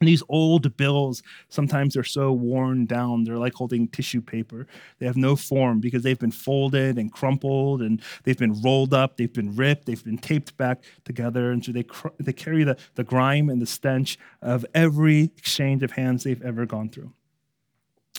And 0.00 0.06
these 0.06 0.22
old 0.28 0.76
bills, 0.76 1.24
sometimes 1.48 1.94
they're 1.94 2.04
so 2.04 2.30
worn 2.32 2.86
down, 2.86 3.24
they're 3.24 3.36
like 3.36 3.54
holding 3.54 3.88
tissue 3.88 4.20
paper. 4.20 4.68
They 5.00 5.06
have 5.06 5.16
no 5.16 5.34
form 5.34 5.80
because 5.80 6.04
they've 6.04 6.18
been 6.18 6.30
folded 6.30 6.98
and 6.98 7.12
crumpled 7.12 7.82
and 7.82 8.00
they've 8.22 8.38
been 8.38 8.60
rolled 8.62 8.94
up, 8.94 9.16
they've 9.16 9.32
been 9.32 9.56
ripped, 9.56 9.86
they've 9.86 10.04
been 10.04 10.18
taped 10.18 10.56
back 10.56 10.84
together. 11.04 11.50
And 11.50 11.64
so 11.64 11.72
they, 11.72 11.82
cr- 11.82 12.08
they 12.20 12.32
carry 12.32 12.62
the, 12.62 12.76
the 12.94 13.02
grime 13.02 13.50
and 13.50 13.60
the 13.60 13.66
stench 13.66 14.18
of 14.40 14.64
every 14.72 15.32
exchange 15.36 15.82
of 15.82 15.92
hands 15.92 16.22
they've 16.22 16.42
ever 16.42 16.64
gone 16.64 16.90
through. 16.90 17.12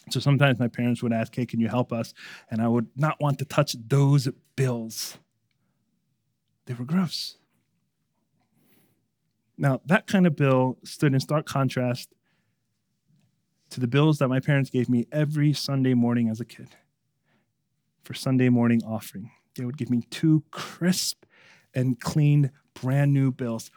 So 0.09 0.19
sometimes 0.19 0.59
my 0.59 0.67
parents 0.67 1.01
would 1.03 1.13
ask, 1.13 1.35
Hey, 1.35 1.45
can 1.45 1.59
you 1.59 1.67
help 1.67 1.91
us? 1.91 2.13
And 2.49 2.61
I 2.61 2.67
would 2.67 2.87
not 2.95 3.19
want 3.19 3.39
to 3.39 3.45
touch 3.45 3.75
those 3.87 4.27
bills. 4.55 5.17
They 6.65 6.73
were 6.73 6.85
gross. 6.85 7.37
Now, 9.57 9.81
that 9.85 10.07
kind 10.07 10.25
of 10.25 10.35
bill 10.35 10.77
stood 10.83 11.13
in 11.13 11.19
stark 11.19 11.45
contrast 11.45 12.13
to 13.71 13.79
the 13.79 13.87
bills 13.87 14.19
that 14.19 14.29
my 14.29 14.39
parents 14.39 14.69
gave 14.69 14.89
me 14.89 15.05
every 15.11 15.53
Sunday 15.53 15.93
morning 15.93 16.29
as 16.29 16.39
a 16.39 16.45
kid 16.45 16.69
for 18.03 18.13
Sunday 18.13 18.49
morning 18.49 18.81
offering. 18.85 19.31
They 19.55 19.65
would 19.65 19.77
give 19.77 19.89
me 19.89 20.03
two 20.09 20.43
crisp 20.51 21.25
and 21.73 21.99
clean, 21.99 22.51
brand 22.73 23.13
new 23.13 23.31
bills. 23.31 23.69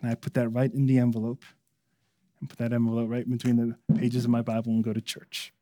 And 0.00 0.10
I 0.10 0.14
put 0.14 0.34
that 0.34 0.48
right 0.48 0.72
in 0.72 0.86
the 0.86 0.98
envelope 0.98 1.44
and 2.40 2.48
put 2.48 2.58
that 2.58 2.72
envelope 2.72 3.10
right 3.10 3.28
between 3.28 3.56
the 3.56 3.94
pages 3.94 4.24
of 4.24 4.30
my 4.30 4.42
Bible 4.42 4.72
and 4.72 4.84
go 4.84 4.92
to 4.92 5.00
church. 5.00 5.52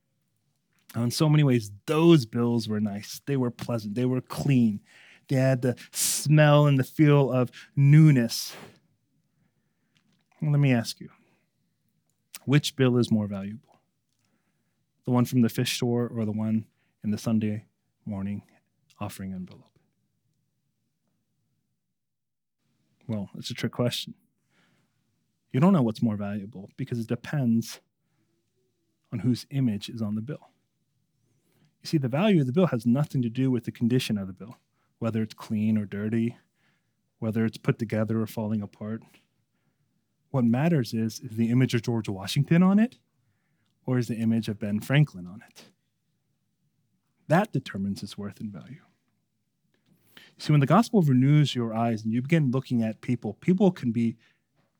In 0.94 1.10
so 1.10 1.28
many 1.28 1.44
ways, 1.44 1.70
those 1.86 2.24
bills 2.24 2.68
were 2.68 2.80
nice. 2.80 3.20
They 3.26 3.36
were 3.36 3.50
pleasant. 3.50 3.94
They 3.94 4.06
were 4.06 4.20
clean. 4.20 4.80
They 5.28 5.36
had 5.36 5.60
the 5.60 5.76
smell 5.90 6.66
and 6.66 6.78
the 6.78 6.84
feel 6.84 7.30
of 7.30 7.50
newness. 7.76 8.54
Let 10.40 10.58
me 10.60 10.72
ask 10.72 11.00
you 11.00 11.10
which 12.44 12.76
bill 12.76 12.96
is 12.96 13.10
more 13.10 13.26
valuable? 13.26 13.80
The 15.04 15.10
one 15.10 15.26
from 15.26 15.42
the 15.42 15.50
fish 15.50 15.76
store 15.76 16.08
or 16.08 16.24
the 16.24 16.32
one 16.32 16.64
in 17.04 17.10
the 17.10 17.18
Sunday 17.18 17.66
morning 18.06 18.42
offering 18.98 19.34
envelope? 19.34 19.64
Well, 23.06 23.28
it's 23.36 23.50
a 23.50 23.54
trick 23.54 23.72
question. 23.72 24.14
You 25.52 25.60
don't 25.60 25.72
know 25.72 25.82
what's 25.82 26.02
more 26.02 26.16
valuable 26.16 26.70
because 26.76 26.98
it 26.98 27.06
depends 27.06 27.80
on 29.12 29.20
whose 29.20 29.46
image 29.50 29.88
is 29.88 30.02
on 30.02 30.14
the 30.14 30.20
bill. 30.20 30.50
You 31.82 31.88
see, 31.88 31.98
the 31.98 32.08
value 32.08 32.40
of 32.40 32.46
the 32.46 32.52
bill 32.52 32.66
has 32.66 32.84
nothing 32.84 33.22
to 33.22 33.30
do 33.30 33.50
with 33.50 33.64
the 33.64 33.72
condition 33.72 34.18
of 34.18 34.26
the 34.26 34.32
bill, 34.32 34.56
whether 34.98 35.22
it's 35.22 35.34
clean 35.34 35.78
or 35.78 35.86
dirty, 35.86 36.36
whether 37.18 37.44
it's 37.44 37.58
put 37.58 37.78
together 37.78 38.20
or 38.20 38.26
falling 38.26 38.62
apart. 38.62 39.02
What 40.30 40.44
matters 40.44 40.92
is 40.92 41.20
is 41.20 41.36
the 41.36 41.50
image 41.50 41.74
of 41.74 41.82
George 41.82 42.08
Washington 42.08 42.62
on 42.62 42.78
it, 42.78 42.98
or 43.86 43.96
is 43.96 44.08
the 44.08 44.16
image 44.16 44.48
of 44.48 44.58
Ben 44.58 44.80
Franklin 44.80 45.26
on 45.26 45.42
it? 45.48 45.64
That 47.28 47.52
determines 47.52 48.02
its 48.02 48.18
worth 48.18 48.40
and 48.40 48.52
value. 48.52 48.82
See, 50.36 50.52
when 50.52 50.60
the 50.60 50.66
gospel 50.66 51.02
renews 51.02 51.54
your 51.54 51.74
eyes 51.74 52.04
and 52.04 52.12
you 52.12 52.22
begin 52.22 52.50
looking 52.50 52.82
at 52.82 53.00
people, 53.00 53.34
people 53.34 53.70
can 53.70 53.90
be 53.92 54.16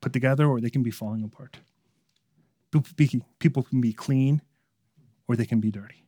put 0.00 0.12
together 0.12 0.46
or 0.46 0.60
they 0.60 0.70
can 0.70 0.82
be 0.82 0.90
falling 0.90 1.22
apart. 1.22 1.58
People 2.70 3.62
can 3.62 3.80
be 3.80 3.92
clean 3.92 4.42
or 5.26 5.36
they 5.36 5.46
can 5.46 5.60
be 5.60 5.70
dirty. 5.70 6.04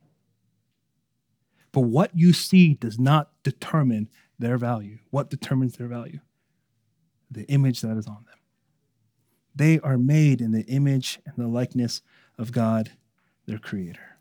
But 1.71 1.81
what 1.81 2.11
you 2.13 2.33
see 2.33 2.73
does 2.73 2.99
not 2.99 3.31
determine 3.43 4.09
their 4.37 4.57
value. 4.57 4.99
What 5.09 5.29
determines 5.29 5.77
their 5.77 5.87
value? 5.87 6.19
The 7.29 7.45
image 7.45 7.81
that 7.81 7.97
is 7.97 8.07
on 8.07 8.25
them. 8.25 8.39
They 9.55 9.79
are 9.79 9.97
made 9.97 10.41
in 10.41 10.51
the 10.51 10.63
image 10.63 11.19
and 11.25 11.35
the 11.37 11.47
likeness 11.47 12.01
of 12.37 12.51
God, 12.51 12.91
their 13.45 13.57
creator. 13.57 14.17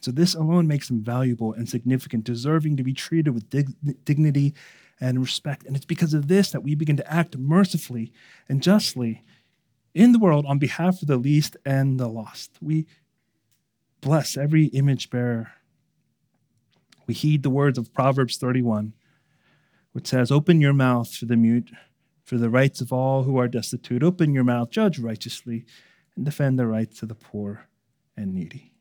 So, 0.00 0.12
this 0.12 0.34
alone 0.34 0.68
makes 0.68 0.88
them 0.88 1.02
valuable 1.02 1.52
and 1.52 1.68
significant, 1.68 2.24
deserving 2.24 2.76
to 2.76 2.84
be 2.84 2.92
treated 2.92 3.30
with 3.30 3.50
dig- 3.50 4.04
dignity 4.04 4.54
and 5.00 5.20
respect. 5.20 5.64
And 5.66 5.76
it's 5.76 5.86
because 5.86 6.14
of 6.14 6.28
this 6.28 6.50
that 6.50 6.62
we 6.62 6.74
begin 6.74 6.96
to 6.96 7.12
act 7.12 7.36
mercifully 7.36 8.12
and 8.48 8.62
justly 8.62 9.22
in 9.94 10.12
the 10.12 10.18
world 10.18 10.44
on 10.46 10.58
behalf 10.58 11.02
of 11.02 11.08
the 11.08 11.16
least 11.16 11.56
and 11.64 11.98
the 11.98 12.08
lost. 12.08 12.52
We 12.60 12.86
bless 14.00 14.36
every 14.36 14.66
image 14.66 15.10
bearer. 15.10 15.52
We 17.06 17.14
heed 17.14 17.42
the 17.42 17.50
words 17.50 17.78
of 17.78 17.92
Proverbs 17.92 18.36
31, 18.36 18.92
which 19.92 20.08
says, 20.08 20.30
Open 20.30 20.60
your 20.60 20.74
mouth 20.74 21.14
for 21.14 21.24
the 21.24 21.36
mute, 21.36 21.70
for 22.24 22.36
the 22.36 22.50
rights 22.50 22.80
of 22.80 22.92
all 22.92 23.22
who 23.22 23.38
are 23.38 23.48
destitute. 23.48 24.02
Open 24.02 24.34
your 24.34 24.44
mouth, 24.44 24.70
judge 24.70 24.98
righteously, 24.98 25.64
and 26.14 26.24
defend 26.24 26.58
the 26.58 26.66
rights 26.66 27.02
of 27.02 27.08
the 27.08 27.14
poor 27.14 27.66
and 28.16 28.34
needy. 28.34 28.72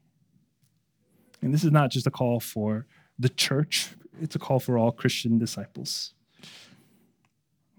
And 1.41 1.53
this 1.53 1.63
is 1.63 1.71
not 1.71 1.91
just 1.91 2.07
a 2.07 2.11
call 2.11 2.39
for 2.39 2.85
the 3.17 3.29
church, 3.29 3.91
it's 4.21 4.35
a 4.35 4.39
call 4.39 4.59
for 4.59 4.77
all 4.77 4.91
Christian 4.91 5.37
disciples. 5.37 6.13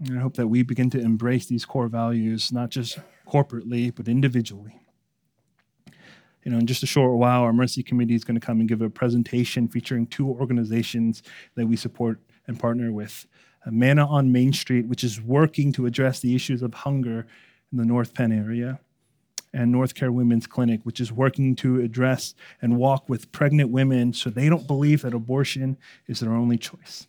And 0.05 0.19
I 0.19 0.23
hope 0.23 0.37
that 0.37 0.47
we 0.47 0.63
begin 0.63 0.91
to 0.91 1.01
embrace 1.01 1.47
these 1.47 1.65
core 1.65 1.89
values, 1.89 2.53
not 2.53 2.71
just 2.71 2.99
corporately, 3.27 3.95
but 3.95 4.09
individually. 4.09 4.79
You 6.45 6.53
know, 6.53 6.59
in 6.59 6.67
just 6.67 6.83
a 6.83 6.87
short 6.87 7.19
while, 7.19 7.43
our 7.43 7.53
Mercy 7.53 7.83
Committee 7.83 8.15
is 8.15 8.25
going 8.25 8.39
to 8.39 8.47
come 8.47 8.61
and 8.61 8.69
give 8.69 8.81
a 8.81 8.89
presentation 8.89 9.69
featuring 9.69 10.07
two 10.07 10.29
organizations 10.29 11.23
that 11.57 11.67
we 11.67 11.77
support 11.77 12.21
and 12.47 12.59
partner 12.59 12.93
with. 12.93 13.27
Uh, 13.67 13.71
Manna 13.71 14.07
on 14.07 14.33
Main 14.33 14.53
Street, 14.53 14.87
which 14.87 15.03
is 15.03 15.21
working 15.21 15.73
to 15.73 15.85
address 15.85 16.21
the 16.21 16.35
issues 16.35 16.63
of 16.63 16.73
hunger 16.73 17.27
in 17.73 17.79
the 17.79 17.85
North 17.85 18.15
Penn 18.15 18.33
area, 18.33 18.81
and 19.53 19.73
North 19.73 19.95
Care 19.95 20.13
Women's 20.13 20.47
Clinic, 20.47 20.81
which 20.85 21.01
is 21.01 21.13
working 21.13 21.57
to 21.57 21.81
address 21.81 22.35
and 22.61 22.77
walk 22.77 23.09
with 23.09 23.33
pregnant 23.33 23.71
women 23.71 24.13
so 24.13 24.31
they 24.31 24.49
don't 24.49 24.67
believe 24.67 25.03
that 25.03 25.15
abortion 25.15 25.77
is 26.07 26.21
their 26.21 26.33
only 26.33 26.59
choice. 26.59 27.07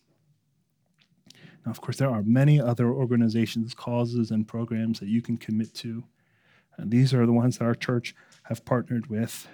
Now, 1.66 1.72
of 1.72 1.82
course, 1.82 1.98
there 1.98 2.10
are 2.10 2.24
many 2.24 2.60
other 2.60 2.88
organizations, 2.90 3.74
causes, 3.74 4.32
and 4.32 4.48
programs 4.48 5.00
that 5.00 5.10
you 5.10 5.22
can 5.22 5.38
commit 5.38 5.74
to. 5.76 6.04
And 6.78 6.92
these 6.92 7.14
are 7.14 7.26
the 7.26 7.34
ones 7.34 7.58
that 7.58 7.66
our 7.66 7.76
church 7.76 8.16
have 8.44 8.64
partnered 8.64 9.08
with. 9.08 9.48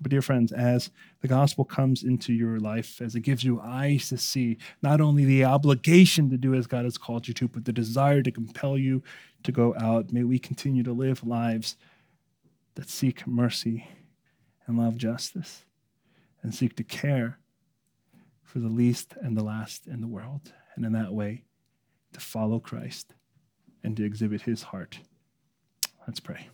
But, 0.00 0.10
dear 0.10 0.22
friends, 0.22 0.52
as 0.52 0.90
the 1.22 1.28
gospel 1.28 1.64
comes 1.64 2.04
into 2.04 2.32
your 2.32 2.60
life, 2.60 3.00
as 3.00 3.16
it 3.16 3.20
gives 3.20 3.42
you 3.42 3.60
eyes 3.60 4.08
to 4.10 4.18
see 4.18 4.58
not 4.80 5.00
only 5.00 5.24
the 5.24 5.44
obligation 5.44 6.30
to 6.30 6.36
do 6.36 6.54
as 6.54 6.68
God 6.68 6.84
has 6.84 6.96
called 6.96 7.26
you 7.26 7.34
to, 7.34 7.48
but 7.48 7.64
the 7.64 7.72
desire 7.72 8.22
to 8.22 8.30
compel 8.30 8.78
you 8.78 9.02
to 9.42 9.50
go 9.50 9.74
out, 9.80 10.12
may 10.12 10.22
we 10.22 10.38
continue 10.38 10.84
to 10.84 10.92
live 10.92 11.26
lives 11.26 11.76
that 12.76 12.88
seek 12.88 13.26
mercy 13.26 13.88
and 14.66 14.78
love 14.78 14.96
justice 14.96 15.64
and 16.42 16.54
seek 16.54 16.76
to 16.76 16.84
care 16.84 17.38
for 18.44 18.60
the 18.60 18.68
least 18.68 19.14
and 19.20 19.36
the 19.36 19.44
last 19.44 19.86
in 19.86 20.00
the 20.00 20.06
world. 20.06 20.52
And 20.76 20.84
in 20.84 20.92
that 20.92 21.12
way, 21.12 21.42
to 22.12 22.20
follow 22.20 22.60
Christ 22.60 23.14
and 23.82 23.96
to 23.96 24.04
exhibit 24.04 24.42
his 24.42 24.62
heart. 24.62 25.00
Let's 26.06 26.20
pray. 26.20 26.48